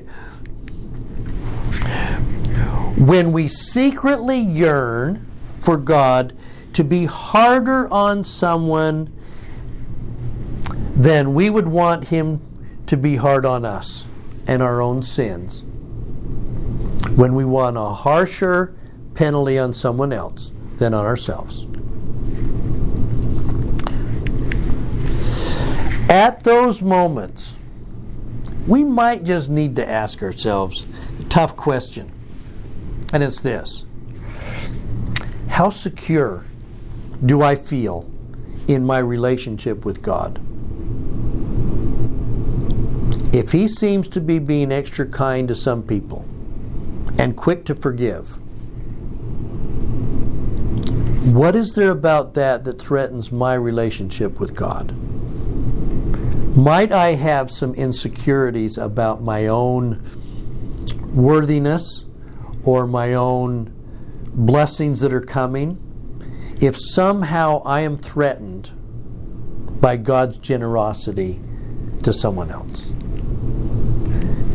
When 2.98 3.32
we 3.32 3.48
secretly 3.48 4.40
yearn 4.40 5.28
for 5.60 5.78
God 5.78 6.36
to 6.74 6.84
be 6.84 7.06
harder 7.06 7.88
on 7.94 8.24
someone 8.24 9.14
than 10.96 11.36
we 11.36 11.52
would 11.52 11.68
want 11.68 12.06
Him 12.08 12.42
to 12.88 12.98
be 12.98 13.18
hard 13.18 13.46
on 13.46 13.64
us 13.64 14.08
and 14.48 14.64
our 14.64 14.82
own 14.82 15.04
sins 15.04 15.62
when 17.16 17.36
we 17.36 17.46
want 17.46 17.78
a 17.78 17.90
harsher 17.90 18.76
penalty 19.14 19.60
on 19.60 19.72
someone 19.72 20.12
else 20.12 20.52
than 20.78 20.96
on 20.96 21.06
ourselves. 21.06 21.68
At 26.10 26.44
those 26.44 26.82
moments, 26.82 27.58
we 28.68 28.84
might 28.84 29.24
just 29.24 29.50
need 29.50 29.76
to 29.78 29.90
ask 29.90 30.22
ourselves 30.22 30.86
a 31.20 31.24
tough 31.26 31.56
question, 31.56 32.12
and 33.12 33.24
it's 33.24 33.40
this 33.40 33.86
How 35.50 35.70
secure 35.70 36.46
do 37.26 37.42
I 37.42 37.56
feel 37.56 38.10
in 38.68 38.86
my 38.86 39.00
relationship 39.00 39.84
with 39.84 40.02
God? 40.02 40.40
If 43.34 43.52
He 43.52 43.68
seems 43.68 44.08
to 44.10 44.22
be 44.22 44.40
being 44.40 44.72
extra 44.72 45.08
kind 45.08 45.48
to 45.48 45.56
some 45.56 45.82
people, 45.82 46.26
and 47.18 47.36
quick 47.36 47.66
to 47.66 47.76
forgive. 47.76 48.38
What 51.34 51.56
is 51.56 51.74
there 51.74 51.92
about 51.92 52.34
that 52.36 52.64
that 52.66 52.80
threatens 52.80 53.32
my 53.32 53.56
relationship 53.56 54.40
with 54.40 54.56
God? 54.56 54.94
Might 56.56 56.94
I 56.94 57.16
have 57.16 57.52
some 57.52 57.74
insecurities 57.74 58.78
about 58.78 59.22
my 59.22 59.48
own 59.48 60.02
worthiness 61.14 62.06
or 62.64 62.88
my 62.88 63.14
own 63.14 63.74
blessings 64.34 65.02
that 65.02 65.12
are 65.12 65.20
coming? 65.20 65.82
If 66.62 66.78
somehow 66.80 67.62
I 67.66 67.82
am 67.82 67.98
threatened 67.98 68.72
by 69.82 69.98
God's 69.98 70.38
generosity 70.38 71.42
to 72.04 72.14
someone 72.14 72.50
else, 72.50 72.88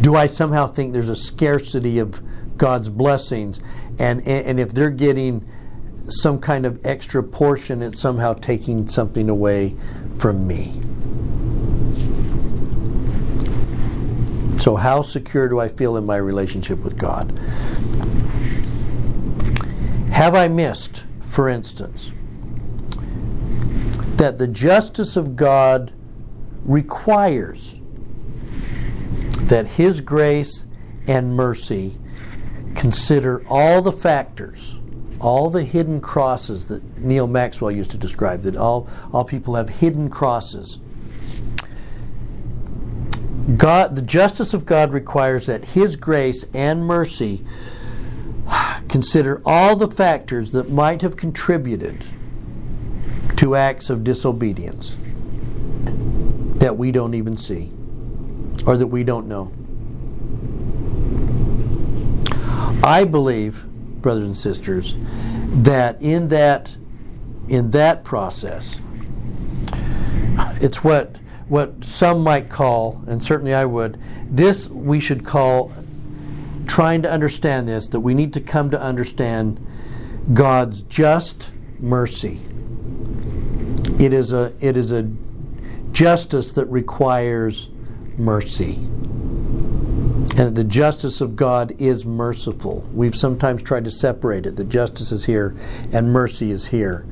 do 0.01 0.17
I 0.17 0.25
somehow 0.25 0.69
think 0.69 0.95
there's 0.95 1.11
a 1.11 1.17
scarcity 1.17 1.99
of 1.99 2.23
God's 2.57 2.89
blessings? 2.89 3.61
And, 3.99 4.27
and 4.27 4.59
if 4.59 4.73
they're 4.73 4.89
getting 4.89 5.47
some 6.09 6.41
kind 6.41 6.65
of 6.65 6.81
extra 6.83 7.23
portion, 7.23 7.83
it's 7.83 8.01
somehow 8.01 8.33
taking 8.33 8.89
something 8.89 9.29
away 9.29 9.77
from 10.17 10.47
me. 10.47 10.81
So, 14.61 14.77
how 14.77 15.01
secure 15.01 15.49
do 15.49 15.59
I 15.59 15.69
feel 15.69 15.97
in 15.97 16.05
my 16.05 16.19
relationship 16.19 16.81
with 16.81 16.99
God? 16.99 17.33
Have 20.13 20.35
I 20.35 20.49
missed, 20.49 21.07
for 21.23 21.49
instance, 21.49 22.13
that 24.17 24.37
the 24.37 24.47
justice 24.47 25.17
of 25.17 25.35
God 25.35 25.95
requires 26.63 27.81
that 29.45 29.67
His 29.67 30.03
grace 30.03 30.67
and 31.07 31.35
mercy 31.35 31.99
consider 32.75 33.43
all 33.49 33.81
the 33.81 33.93
factors, 33.93 34.79
all 35.21 35.49
the 35.49 35.65
hidden 35.65 36.03
crosses 36.03 36.69
that 36.69 36.99
Neal 36.99 37.27
Maxwell 37.27 37.71
used 37.71 37.93
to 37.93 37.99
describe, 37.99 38.43
that 38.43 38.59
all, 38.59 38.87
all 39.11 39.25
people 39.25 39.55
have 39.55 39.71
hidden 39.71 40.11
crosses 40.11 40.81
God, 43.57 43.95
the 43.95 44.03
justice 44.03 44.55
of 44.55 44.67
God 44.67 44.93
requires 44.93 45.47
that 45.47 45.65
His 45.65 45.97
grace 45.97 46.47
and 46.55 46.85
mercy 46.85 47.45
consider 48.89 49.41
all 49.45 49.77
the 49.77 49.89
factors 49.89 50.51
that 50.51 50.71
might 50.71 51.03
have 51.03 51.17
contributed 51.17 52.05
to 53.37 53.55
acts 53.55 53.89
of 53.89 54.05
disobedience 54.05 54.97
that 56.61 56.77
we 56.77 56.93
don't 56.93 57.15
even 57.15 57.37
see 57.37 57.71
or 58.67 58.77
that 58.77 58.89
we 58.89 59.03
don't 59.03 59.27
know. 59.27 59.53
I 62.83 63.05
believe, 63.05 63.65
brothers 64.03 64.25
and 64.25 64.37
sisters, 64.37 64.95
that 65.63 66.01
in 66.01 66.29
that 66.29 66.77
in 67.49 67.71
that 67.71 68.05
process, 68.05 68.81
it's 70.61 70.85
what 70.85 71.17
what 71.51 71.83
some 71.85 72.23
might 72.23 72.49
call, 72.49 73.03
and 73.09 73.23
certainly 73.23 73.53
I 73.53 73.65
would, 73.65 74.01
this 74.25 74.69
we 74.69 75.01
should 75.01 75.25
call 75.25 75.73
trying 76.69 77.03
to 77.03 77.11
understand 77.11 77.69
this, 77.69 77.89
that 77.89 77.99
we 77.99 78.15
need 78.15 78.33
to 78.35 78.41
come 78.41 78.71
to 78.71 78.81
understand 78.81 79.59
God's 80.33 80.83
just 80.83 81.51
mercy. 81.81 82.41
It 83.99 84.13
is 84.13 84.33
a 84.33 84.55
it 84.61 84.77
is 84.77 84.93
a 84.93 85.11
justice 85.91 86.53
that 86.53 86.67
requires 86.67 87.69
mercy. 88.17 88.75
And 90.39 90.57
the 90.57 90.65
justice 90.65 91.21
of 91.21 91.35
God 91.35 91.75
is 91.79 92.07
merciful. 92.07 92.89
We've 92.93 93.17
sometimes 93.17 93.65
tried 93.65 93.85
to 93.87 93.91
separate 93.91 94.47
it. 94.47 94.55
The 94.55 94.65
justice 94.65 95.11
is 95.11 95.25
here 95.25 95.57
and 95.93 96.13
mercy 96.13 96.53
is 96.53 96.69
here. 96.69 97.05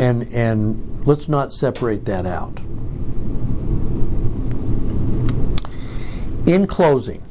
And 0.00 0.24
and 0.32 0.89
Let's 1.04 1.28
not 1.28 1.52
separate 1.52 2.04
that 2.04 2.26
out. 2.26 2.60
In 6.46 6.66
closing, 6.66 7.22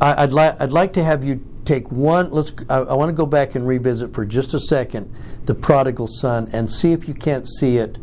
I'd, 0.00 0.32
li- 0.32 0.54
I'd 0.58 0.72
like 0.72 0.92
to 0.94 1.04
have 1.04 1.24
you 1.24 1.44
take 1.64 1.90
one. 1.92 2.30
Let's. 2.30 2.52
I, 2.68 2.78
I 2.78 2.94
want 2.94 3.10
to 3.10 3.12
go 3.12 3.26
back 3.26 3.54
and 3.54 3.66
revisit 3.66 4.14
for 4.14 4.24
just 4.24 4.54
a 4.54 4.60
second 4.60 5.12
the 5.44 5.54
prodigal 5.54 6.06
son 6.06 6.48
and 6.52 6.70
see 6.70 6.92
if 6.92 7.06
you 7.06 7.14
can't 7.14 7.46
see 7.46 7.76
it 7.76 7.98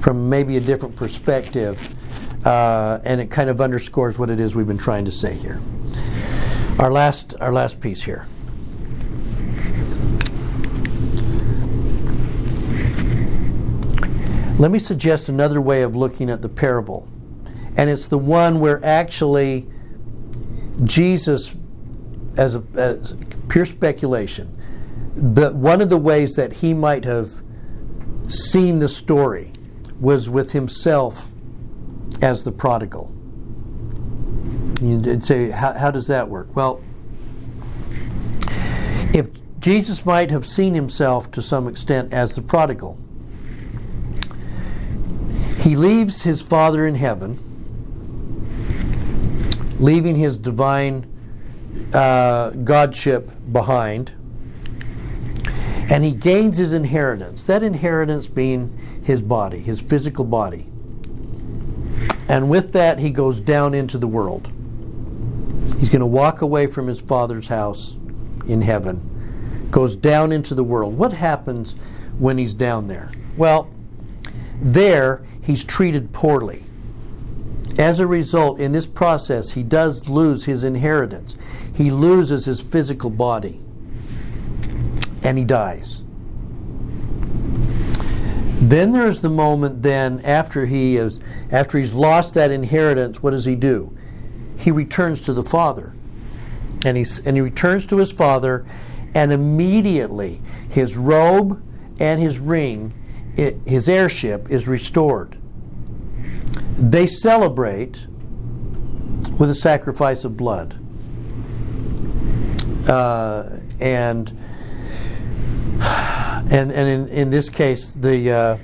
from 0.00 0.28
maybe 0.28 0.56
a 0.56 0.60
different 0.60 0.96
perspective, 0.96 2.46
uh, 2.46 3.00
and 3.04 3.20
it 3.20 3.30
kind 3.30 3.50
of 3.50 3.60
underscores 3.60 4.18
what 4.18 4.30
it 4.30 4.40
is 4.40 4.54
we've 4.54 4.66
been 4.66 4.78
trying 4.78 5.04
to 5.04 5.10
say 5.10 5.34
here. 5.34 5.60
Our 6.78 6.90
last, 6.90 7.34
our 7.40 7.52
last 7.52 7.80
piece 7.80 8.02
here. 8.02 8.26
Let 14.60 14.70
me 14.70 14.78
suggest 14.78 15.30
another 15.30 15.58
way 15.58 15.80
of 15.80 15.96
looking 15.96 16.28
at 16.28 16.42
the 16.42 16.48
parable. 16.50 17.08
And 17.78 17.88
it's 17.88 18.08
the 18.08 18.18
one 18.18 18.60
where 18.60 18.84
actually 18.84 19.66
Jesus, 20.84 21.54
as, 22.36 22.56
a, 22.56 22.62
as 22.74 23.16
pure 23.48 23.64
speculation, 23.64 24.54
but 25.16 25.54
one 25.54 25.80
of 25.80 25.88
the 25.88 25.96
ways 25.96 26.34
that 26.34 26.52
he 26.52 26.74
might 26.74 27.06
have 27.06 27.42
seen 28.26 28.80
the 28.80 28.88
story 28.90 29.50
was 29.98 30.28
with 30.28 30.52
himself 30.52 31.32
as 32.20 32.42
the 32.42 32.52
prodigal. 32.52 33.14
You'd 34.82 35.22
say, 35.22 35.48
how, 35.48 35.72
how 35.72 35.90
does 35.90 36.06
that 36.08 36.28
work? 36.28 36.54
Well, 36.54 36.82
if 39.14 39.30
Jesus 39.58 40.04
might 40.04 40.30
have 40.30 40.44
seen 40.44 40.74
himself 40.74 41.30
to 41.30 41.40
some 41.40 41.66
extent 41.66 42.12
as 42.12 42.34
the 42.34 42.42
prodigal, 42.42 42.98
he 45.62 45.76
leaves 45.76 46.22
his 46.22 46.40
Father 46.40 46.86
in 46.86 46.94
heaven, 46.94 47.38
leaving 49.78 50.16
his 50.16 50.36
divine 50.36 51.06
uh, 51.92 52.50
Godship 52.50 53.30
behind, 53.52 54.12
and 55.90 56.04
he 56.04 56.12
gains 56.12 56.56
his 56.56 56.72
inheritance. 56.72 57.44
That 57.44 57.62
inheritance 57.62 58.26
being 58.26 58.76
his 59.02 59.22
body, 59.22 59.58
his 59.58 59.80
physical 59.82 60.24
body. 60.24 60.66
And 62.28 62.48
with 62.48 62.72
that, 62.72 62.98
he 63.00 63.10
goes 63.10 63.40
down 63.40 63.74
into 63.74 63.98
the 63.98 64.06
world. 64.06 64.50
He's 65.78 65.88
going 65.88 66.00
to 66.00 66.06
walk 66.06 66.42
away 66.42 66.66
from 66.68 66.86
his 66.86 67.00
Father's 67.00 67.48
house 67.48 67.96
in 68.46 68.60
heaven, 68.60 69.68
goes 69.70 69.96
down 69.96 70.30
into 70.30 70.54
the 70.54 70.62
world. 70.62 70.96
What 70.96 71.12
happens 71.12 71.74
when 72.18 72.38
he's 72.38 72.54
down 72.54 72.86
there? 72.86 73.10
Well, 73.36 73.68
there 74.60 75.24
he's 75.42 75.64
treated 75.64 76.12
poorly. 76.12 76.64
As 77.78 77.98
a 77.98 78.06
result, 78.06 78.60
in 78.60 78.72
this 78.72 78.86
process, 78.86 79.52
he 79.52 79.62
does 79.62 80.08
lose 80.08 80.44
his 80.44 80.64
inheritance. 80.64 81.36
He 81.74 81.90
loses 81.90 82.44
his 82.44 82.62
physical 82.62 83.10
body. 83.10 83.60
And 85.22 85.38
he 85.38 85.44
dies. 85.44 86.02
Then 88.60 88.92
there's 88.92 89.20
the 89.22 89.30
moment 89.30 89.82
then 89.82 90.20
after 90.20 90.66
he 90.66 90.96
is 90.96 91.18
after 91.50 91.78
he's 91.78 91.94
lost 91.94 92.34
that 92.34 92.50
inheritance, 92.50 93.22
what 93.22 93.30
does 93.30 93.46
he 93.46 93.56
do? 93.56 93.96
He 94.58 94.70
returns 94.70 95.22
to 95.22 95.32
the 95.32 95.42
Father. 95.42 95.94
And 96.84 96.96
he's 96.96 97.24
and 97.26 97.36
he 97.36 97.40
returns 97.40 97.86
to 97.86 97.96
his 97.96 98.12
father, 98.12 98.66
and 99.14 99.32
immediately 99.32 100.40
his 100.68 100.96
robe 100.96 101.62
and 101.98 102.20
his 102.20 102.38
ring 102.38 102.92
it, 103.36 103.56
his 103.66 103.88
heirship 103.88 104.50
is 104.50 104.68
restored. 104.68 105.36
They 106.76 107.06
celebrate 107.06 108.06
with 109.38 109.50
a 109.50 109.54
sacrifice 109.54 110.24
of 110.24 110.36
blood. 110.36 110.76
Uh, 112.88 113.58
and 113.80 114.36
and 116.50 116.72
and 116.72 116.88
in, 116.88 117.08
in 117.08 117.30
this 117.30 117.48
case, 117.48 117.86
the 117.88 118.30
uh, 118.30 118.58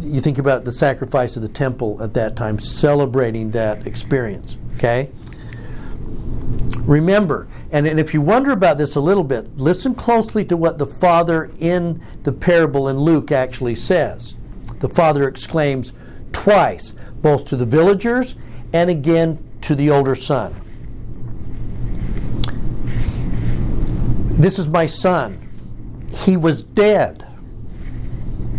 you 0.00 0.20
think 0.20 0.38
about 0.38 0.64
the 0.64 0.72
sacrifice 0.72 1.36
of 1.36 1.42
the 1.42 1.48
temple 1.48 2.02
at 2.02 2.14
that 2.14 2.36
time, 2.36 2.58
celebrating 2.58 3.50
that 3.50 3.86
experience. 3.86 4.56
Okay. 4.76 5.10
Remember, 6.84 7.46
and, 7.70 7.86
and 7.86 8.00
if 8.00 8.12
you 8.12 8.20
wonder 8.20 8.50
about 8.50 8.76
this 8.76 8.96
a 8.96 9.00
little 9.00 9.22
bit, 9.22 9.56
listen 9.56 9.94
closely 9.94 10.44
to 10.46 10.56
what 10.56 10.78
the 10.78 10.86
father 10.86 11.52
in 11.58 12.02
the 12.24 12.32
parable 12.32 12.88
in 12.88 12.98
Luke 12.98 13.30
actually 13.30 13.76
says. 13.76 14.36
The 14.80 14.88
father 14.88 15.28
exclaims 15.28 15.92
twice, 16.32 16.96
both 17.20 17.44
to 17.46 17.56
the 17.56 17.66
villagers 17.66 18.34
and 18.72 18.90
again 18.90 19.48
to 19.60 19.76
the 19.76 19.90
older 19.90 20.16
son. 20.16 20.54
This 24.40 24.58
is 24.58 24.66
my 24.66 24.86
son. 24.86 25.38
He 26.10 26.36
was 26.36 26.64
dead, 26.64 27.24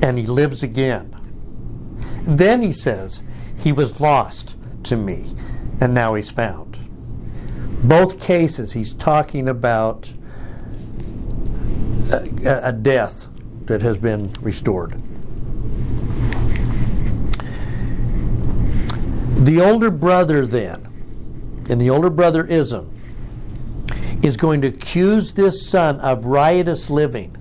and 0.02 0.18
he 0.18 0.26
lives 0.28 0.64
again. 0.64 1.14
Then 2.22 2.62
he 2.62 2.72
says, 2.72 3.22
He 3.58 3.74
was 3.74 4.00
lost 4.00 4.56
to 4.84 4.96
me, 4.96 5.36
and 5.82 5.94
now 5.94 6.14
he's 6.14 6.32
found 6.32 6.73
both 7.84 8.20
cases, 8.20 8.74
he's 8.74 8.94
talking 8.96 9.50
about 9.50 10.14
a, 12.12 12.62
a 12.64 12.72
death 12.72 13.28
that 13.66 13.82
has 13.82 13.98
been 13.98 14.32
restored. 14.42 14.92
The 19.46 19.62
older 19.62 19.92
brother, 19.92 20.46
then, 20.46 20.88
and 21.70 21.82
the 21.82 21.90
older 21.90 22.10
brother 22.10 22.46
ism, 22.46 22.90
is 24.24 24.38
going 24.38 24.62
to 24.62 24.68
accuse 24.68 25.34
this 25.34 25.68
son 25.68 26.00
of 26.00 26.26
riotous 26.26 26.90
living. 26.90 27.36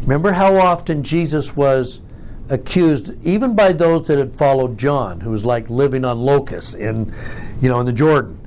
Remember 0.00 0.32
how 0.32 0.56
often 0.56 1.04
Jesus 1.04 1.54
was 1.54 2.00
accused, 2.48 3.12
even 3.24 3.54
by 3.54 3.72
those 3.72 4.08
that 4.08 4.18
had 4.18 4.36
followed 4.36 4.76
John, 4.76 5.20
who 5.20 5.30
was 5.30 5.44
like 5.44 5.70
living 5.70 6.04
on 6.04 6.20
locusts 6.20 6.74
in, 6.74 7.14
you 7.60 7.68
know, 7.68 7.78
in 7.78 7.86
the 7.86 7.92
Jordan. 7.92 8.40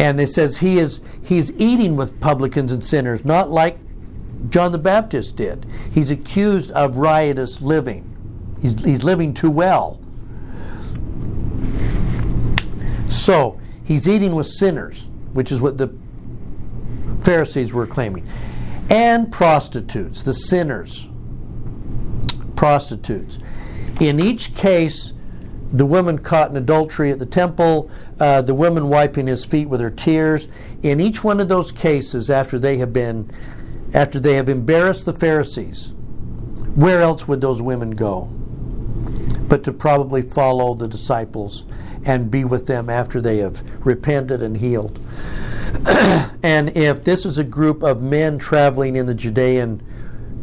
And 0.00 0.18
it 0.18 0.28
says 0.28 0.56
he 0.56 0.78
is 0.78 1.02
he's 1.22 1.54
eating 1.60 1.94
with 1.94 2.18
publicans 2.20 2.72
and 2.72 2.82
sinners, 2.82 3.22
not 3.22 3.50
like 3.50 3.78
John 4.48 4.72
the 4.72 4.78
Baptist 4.78 5.36
did. 5.36 5.66
He's 5.92 6.10
accused 6.10 6.70
of 6.70 6.96
riotous 6.96 7.60
living. 7.60 8.06
He's, 8.62 8.82
he's 8.82 9.04
living 9.04 9.34
too 9.34 9.50
well. 9.50 10.00
So 13.10 13.60
he's 13.84 14.08
eating 14.08 14.34
with 14.34 14.46
sinners, 14.46 15.10
which 15.34 15.52
is 15.52 15.60
what 15.60 15.76
the 15.76 15.94
Pharisees 17.20 17.74
were 17.74 17.86
claiming, 17.86 18.26
and 18.88 19.30
prostitutes, 19.30 20.22
the 20.22 20.32
sinners, 20.32 21.10
prostitutes. 22.56 23.38
In 24.00 24.18
each 24.18 24.54
case, 24.54 25.12
the 25.72 25.86
woman 25.86 26.18
caught 26.18 26.50
in 26.50 26.56
adultery 26.56 27.10
at 27.10 27.18
the 27.18 27.26
temple, 27.26 27.90
uh, 28.18 28.42
the 28.42 28.54
woman 28.54 28.88
wiping 28.88 29.26
his 29.26 29.44
feet 29.44 29.68
with 29.68 29.80
her 29.80 29.90
tears. 29.90 30.48
In 30.82 31.00
each 31.00 31.22
one 31.22 31.40
of 31.40 31.48
those 31.48 31.70
cases, 31.70 32.28
after 32.28 32.58
they 32.58 32.78
have 32.78 32.92
been, 32.92 33.30
after 33.94 34.18
they 34.18 34.34
have 34.34 34.48
embarrassed 34.48 35.04
the 35.04 35.14
Pharisees, 35.14 35.92
where 36.74 37.02
else 37.02 37.28
would 37.28 37.40
those 37.40 37.62
women 37.62 37.92
go? 37.92 38.24
But 39.48 39.64
to 39.64 39.72
probably 39.72 40.22
follow 40.22 40.74
the 40.74 40.88
disciples 40.88 41.64
and 42.04 42.30
be 42.30 42.44
with 42.44 42.66
them 42.66 42.88
after 42.88 43.20
they 43.20 43.38
have 43.38 43.84
repented 43.86 44.42
and 44.42 44.56
healed. 44.56 44.98
and 46.42 46.76
if 46.76 47.04
this 47.04 47.24
is 47.24 47.38
a 47.38 47.44
group 47.44 47.82
of 47.82 48.02
men 48.02 48.38
traveling 48.38 48.96
in 48.96 49.06
the 49.06 49.14
Judean 49.14 49.82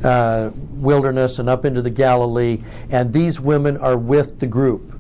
uh, 0.03 0.51
wilderness 0.55 1.39
and 1.39 1.49
up 1.49 1.65
into 1.65 1.81
the 1.81 1.89
Galilee, 1.89 2.61
and 2.89 3.11
these 3.11 3.39
women 3.39 3.77
are 3.77 3.97
with 3.97 4.39
the 4.39 4.47
group, 4.47 4.96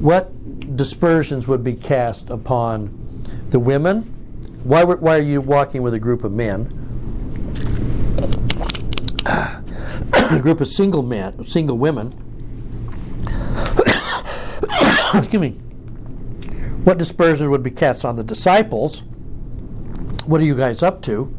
what 0.00 0.76
dispersions 0.76 1.46
would 1.46 1.62
be 1.62 1.74
cast 1.74 2.30
upon 2.30 3.24
the 3.50 3.58
women? 3.58 4.02
Why, 4.64 4.84
why 4.84 5.18
are 5.18 5.22
you 5.22 5.40
walking 5.40 5.82
with 5.82 5.94
a 5.94 5.98
group 5.98 6.24
of 6.24 6.32
men? 6.32 6.76
a 9.26 10.38
group 10.40 10.60
of 10.60 10.68
single 10.68 11.02
men, 11.02 11.46
single 11.46 11.78
women. 11.78 12.12
Excuse 15.14 15.40
me 15.40 15.58
what 16.84 16.96
dispersion 16.96 17.50
would 17.50 17.62
be 17.62 17.70
cast 17.70 18.06
on 18.06 18.16
the 18.16 18.24
disciples? 18.24 19.02
What 20.24 20.40
are 20.40 20.44
you 20.44 20.56
guys 20.56 20.82
up 20.82 21.02
to? 21.02 21.34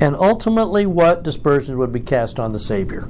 And 0.00 0.16
ultimately, 0.16 0.84
what 0.84 1.22
dispersion 1.22 1.78
would 1.78 1.92
be 1.92 2.00
cast 2.00 2.40
on 2.40 2.52
the 2.52 2.58
Savior 2.58 3.08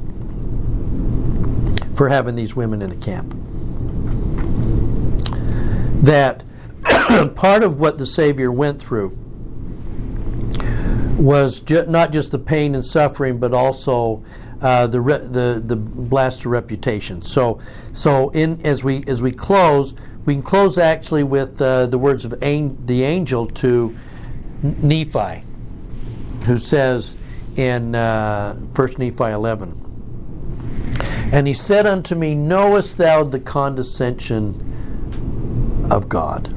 for 1.95 2.11
having 2.11 2.35
these 2.35 2.55
women 2.55 2.83
in 2.83 2.91
the 2.91 2.97
camp? 2.97 3.38
That 6.03 6.45
part 7.35 7.63
of 7.63 7.79
what 7.79 7.99
the 7.99 8.07
Savior 8.07 8.53
went 8.53 8.81
through 8.81 9.17
was 11.19 11.61
ju- 11.61 11.87
not 11.89 12.13
just 12.13 12.31
the 12.31 12.39
pain 12.39 12.75
and 12.75 12.85
suffering, 12.85 13.39
but 13.39 13.53
also 13.53 14.23
uh, 14.61 14.87
the, 14.87 15.01
re- 15.01 15.27
the 15.27 15.63
the 15.65 15.77
blast 15.77 16.45
of 16.45 16.53
reputation. 16.53 17.23
So 17.23 17.61
so 17.93 18.31
in 18.31 18.65
as 18.65 18.85
we 18.85 19.05
as 19.07 19.23
we 19.23 19.33
close, 19.33 19.95
we 20.25 20.35
can 20.35 20.43
close 20.43 20.79
actually 20.79 21.25
with 21.25 21.61
uh, 21.61 21.87
the 21.87 21.99
words 21.99 22.25
of 22.25 22.41
an- 22.43 22.79
the 22.87 23.03
angel 23.03 23.47
to 23.47 23.97
Nephi, 24.63 25.45
who 26.47 26.59
says 26.59 27.17
in 27.57 27.95
uh, 27.95 28.55
1 28.55 28.89
Nephi 28.99 29.25
11, 29.25 31.01
And 31.33 31.47
he 31.47 31.55
said 31.55 31.87
unto 31.87 32.15
me, 32.15 32.35
Knowest 32.35 32.99
thou 32.99 33.25
the 33.25 33.41
condescension 33.41 34.68
of 35.91 36.09
God? 36.09 36.49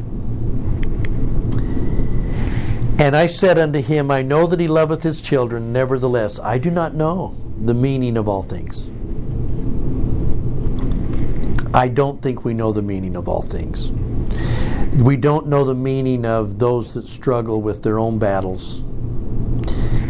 And 3.02 3.16
I 3.16 3.26
said 3.26 3.58
unto 3.58 3.82
him, 3.82 4.12
I 4.12 4.22
know 4.22 4.46
that 4.46 4.60
he 4.60 4.68
loveth 4.68 5.02
his 5.02 5.22
children, 5.22 5.74
nevertheless, 5.74 6.38
I 6.38 6.58
do 6.58 6.70
not 6.70 6.94
know 6.94 7.36
the 7.58 7.74
meaning 7.74 8.16
of 8.16 8.28
all 8.28 8.44
things. 8.44 8.88
I 11.74 11.88
don't 11.88 12.22
think 12.22 12.46
we 12.46 12.54
know 12.54 12.72
the 12.72 12.82
meaning 12.82 13.16
of 13.16 13.28
all 13.28 13.42
things. 13.42 13.92
We 15.02 15.16
don't 15.16 15.48
know 15.48 15.64
the 15.64 15.74
meaning 15.74 16.26
of 16.26 16.60
those 16.60 16.94
that 16.94 17.08
struggle 17.08 17.62
with 17.62 17.82
their 17.82 17.98
own 17.98 18.20
battles. 18.20 18.82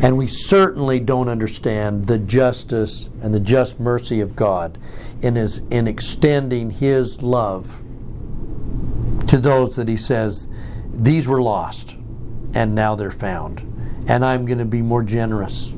And 0.04 0.18
we 0.18 0.26
certainly 0.26 1.00
don't 1.00 1.30
understand 1.30 2.08
the 2.08 2.18
justice 2.18 3.10
and 3.22 3.34
the 3.34 3.40
just 3.40 3.80
mercy 3.80 4.20
of 4.20 4.36
God 4.36 4.80
in, 5.22 5.36
his, 5.36 5.60
in 5.70 5.88
extending 5.88 6.72
His 6.72 7.22
love 7.22 7.82
to 9.32 9.38
those 9.38 9.78
that 9.78 9.88
He 9.88 9.96
says, 9.96 10.50
These 10.92 11.26
were 11.26 11.42
lost, 11.42 11.96
and 12.54 12.76
now 12.76 12.96
they're 12.96 13.10
found. 13.10 13.62
And 14.10 14.26
I'm 14.26 14.46
going 14.46 14.58
to 14.58 14.66
be 14.66 14.82
more 14.82 15.04
generous 15.04 15.74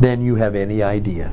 than 0.00 0.20
you 0.20 0.34
have 0.34 0.56
any 0.56 0.82
idea. 0.82 1.28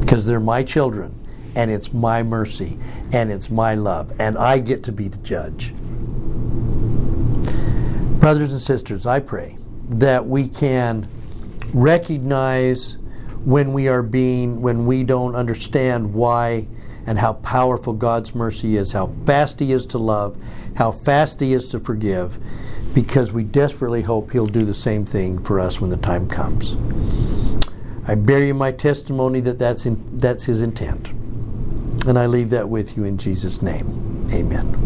Because 0.00 0.26
they're 0.26 0.40
my 0.40 0.64
children 0.64 1.14
and 1.54 1.70
it's 1.70 1.92
my 1.92 2.24
mercy 2.24 2.76
and 3.12 3.30
it's 3.30 3.48
my 3.48 3.76
love, 3.76 4.12
and 4.18 4.36
I 4.36 4.58
get 4.58 4.82
to 4.84 4.92
be 4.92 5.06
the 5.06 5.18
judge. 5.18 5.72
Brothers 8.18 8.52
and 8.52 8.60
sisters, 8.60 9.06
I 9.06 9.20
pray 9.20 9.56
that 9.90 10.26
we 10.26 10.48
can 10.48 11.06
recognize 11.72 12.96
when 13.44 13.72
we 13.72 13.86
are 13.86 14.02
being, 14.02 14.62
when 14.62 14.84
we 14.84 15.04
don't 15.04 15.36
understand 15.36 16.12
why 16.12 16.66
and 17.06 17.18
how 17.18 17.34
powerful 17.34 17.92
God's 17.92 18.34
mercy 18.34 18.76
is, 18.76 18.92
how 18.92 19.12
fast 19.24 19.60
He 19.60 19.72
is 19.72 19.86
to 19.86 19.98
love, 19.98 20.40
how 20.76 20.92
fast 20.92 21.40
He 21.40 21.52
is 21.52 21.68
to 21.68 21.80
forgive, 21.80 22.38
because 22.94 23.32
we 23.32 23.44
desperately 23.44 24.02
hope 24.02 24.30
He'll 24.30 24.46
do 24.46 24.64
the 24.64 24.74
same 24.74 25.04
thing 25.04 25.42
for 25.42 25.60
us 25.60 25.80
when 25.80 25.90
the 25.90 25.96
time 25.96 26.28
comes. 26.28 26.76
I 28.06 28.14
bear 28.16 28.44
you 28.44 28.54
my 28.54 28.72
testimony 28.72 29.40
that 29.40 29.58
that's, 29.58 29.86
in, 29.86 30.18
that's 30.18 30.44
His 30.44 30.60
intent. 30.60 31.08
And 32.06 32.18
I 32.18 32.26
leave 32.26 32.50
that 32.50 32.68
with 32.68 32.96
you 32.96 33.04
in 33.04 33.16
Jesus' 33.18 33.62
name. 33.62 34.28
Amen. 34.32 34.82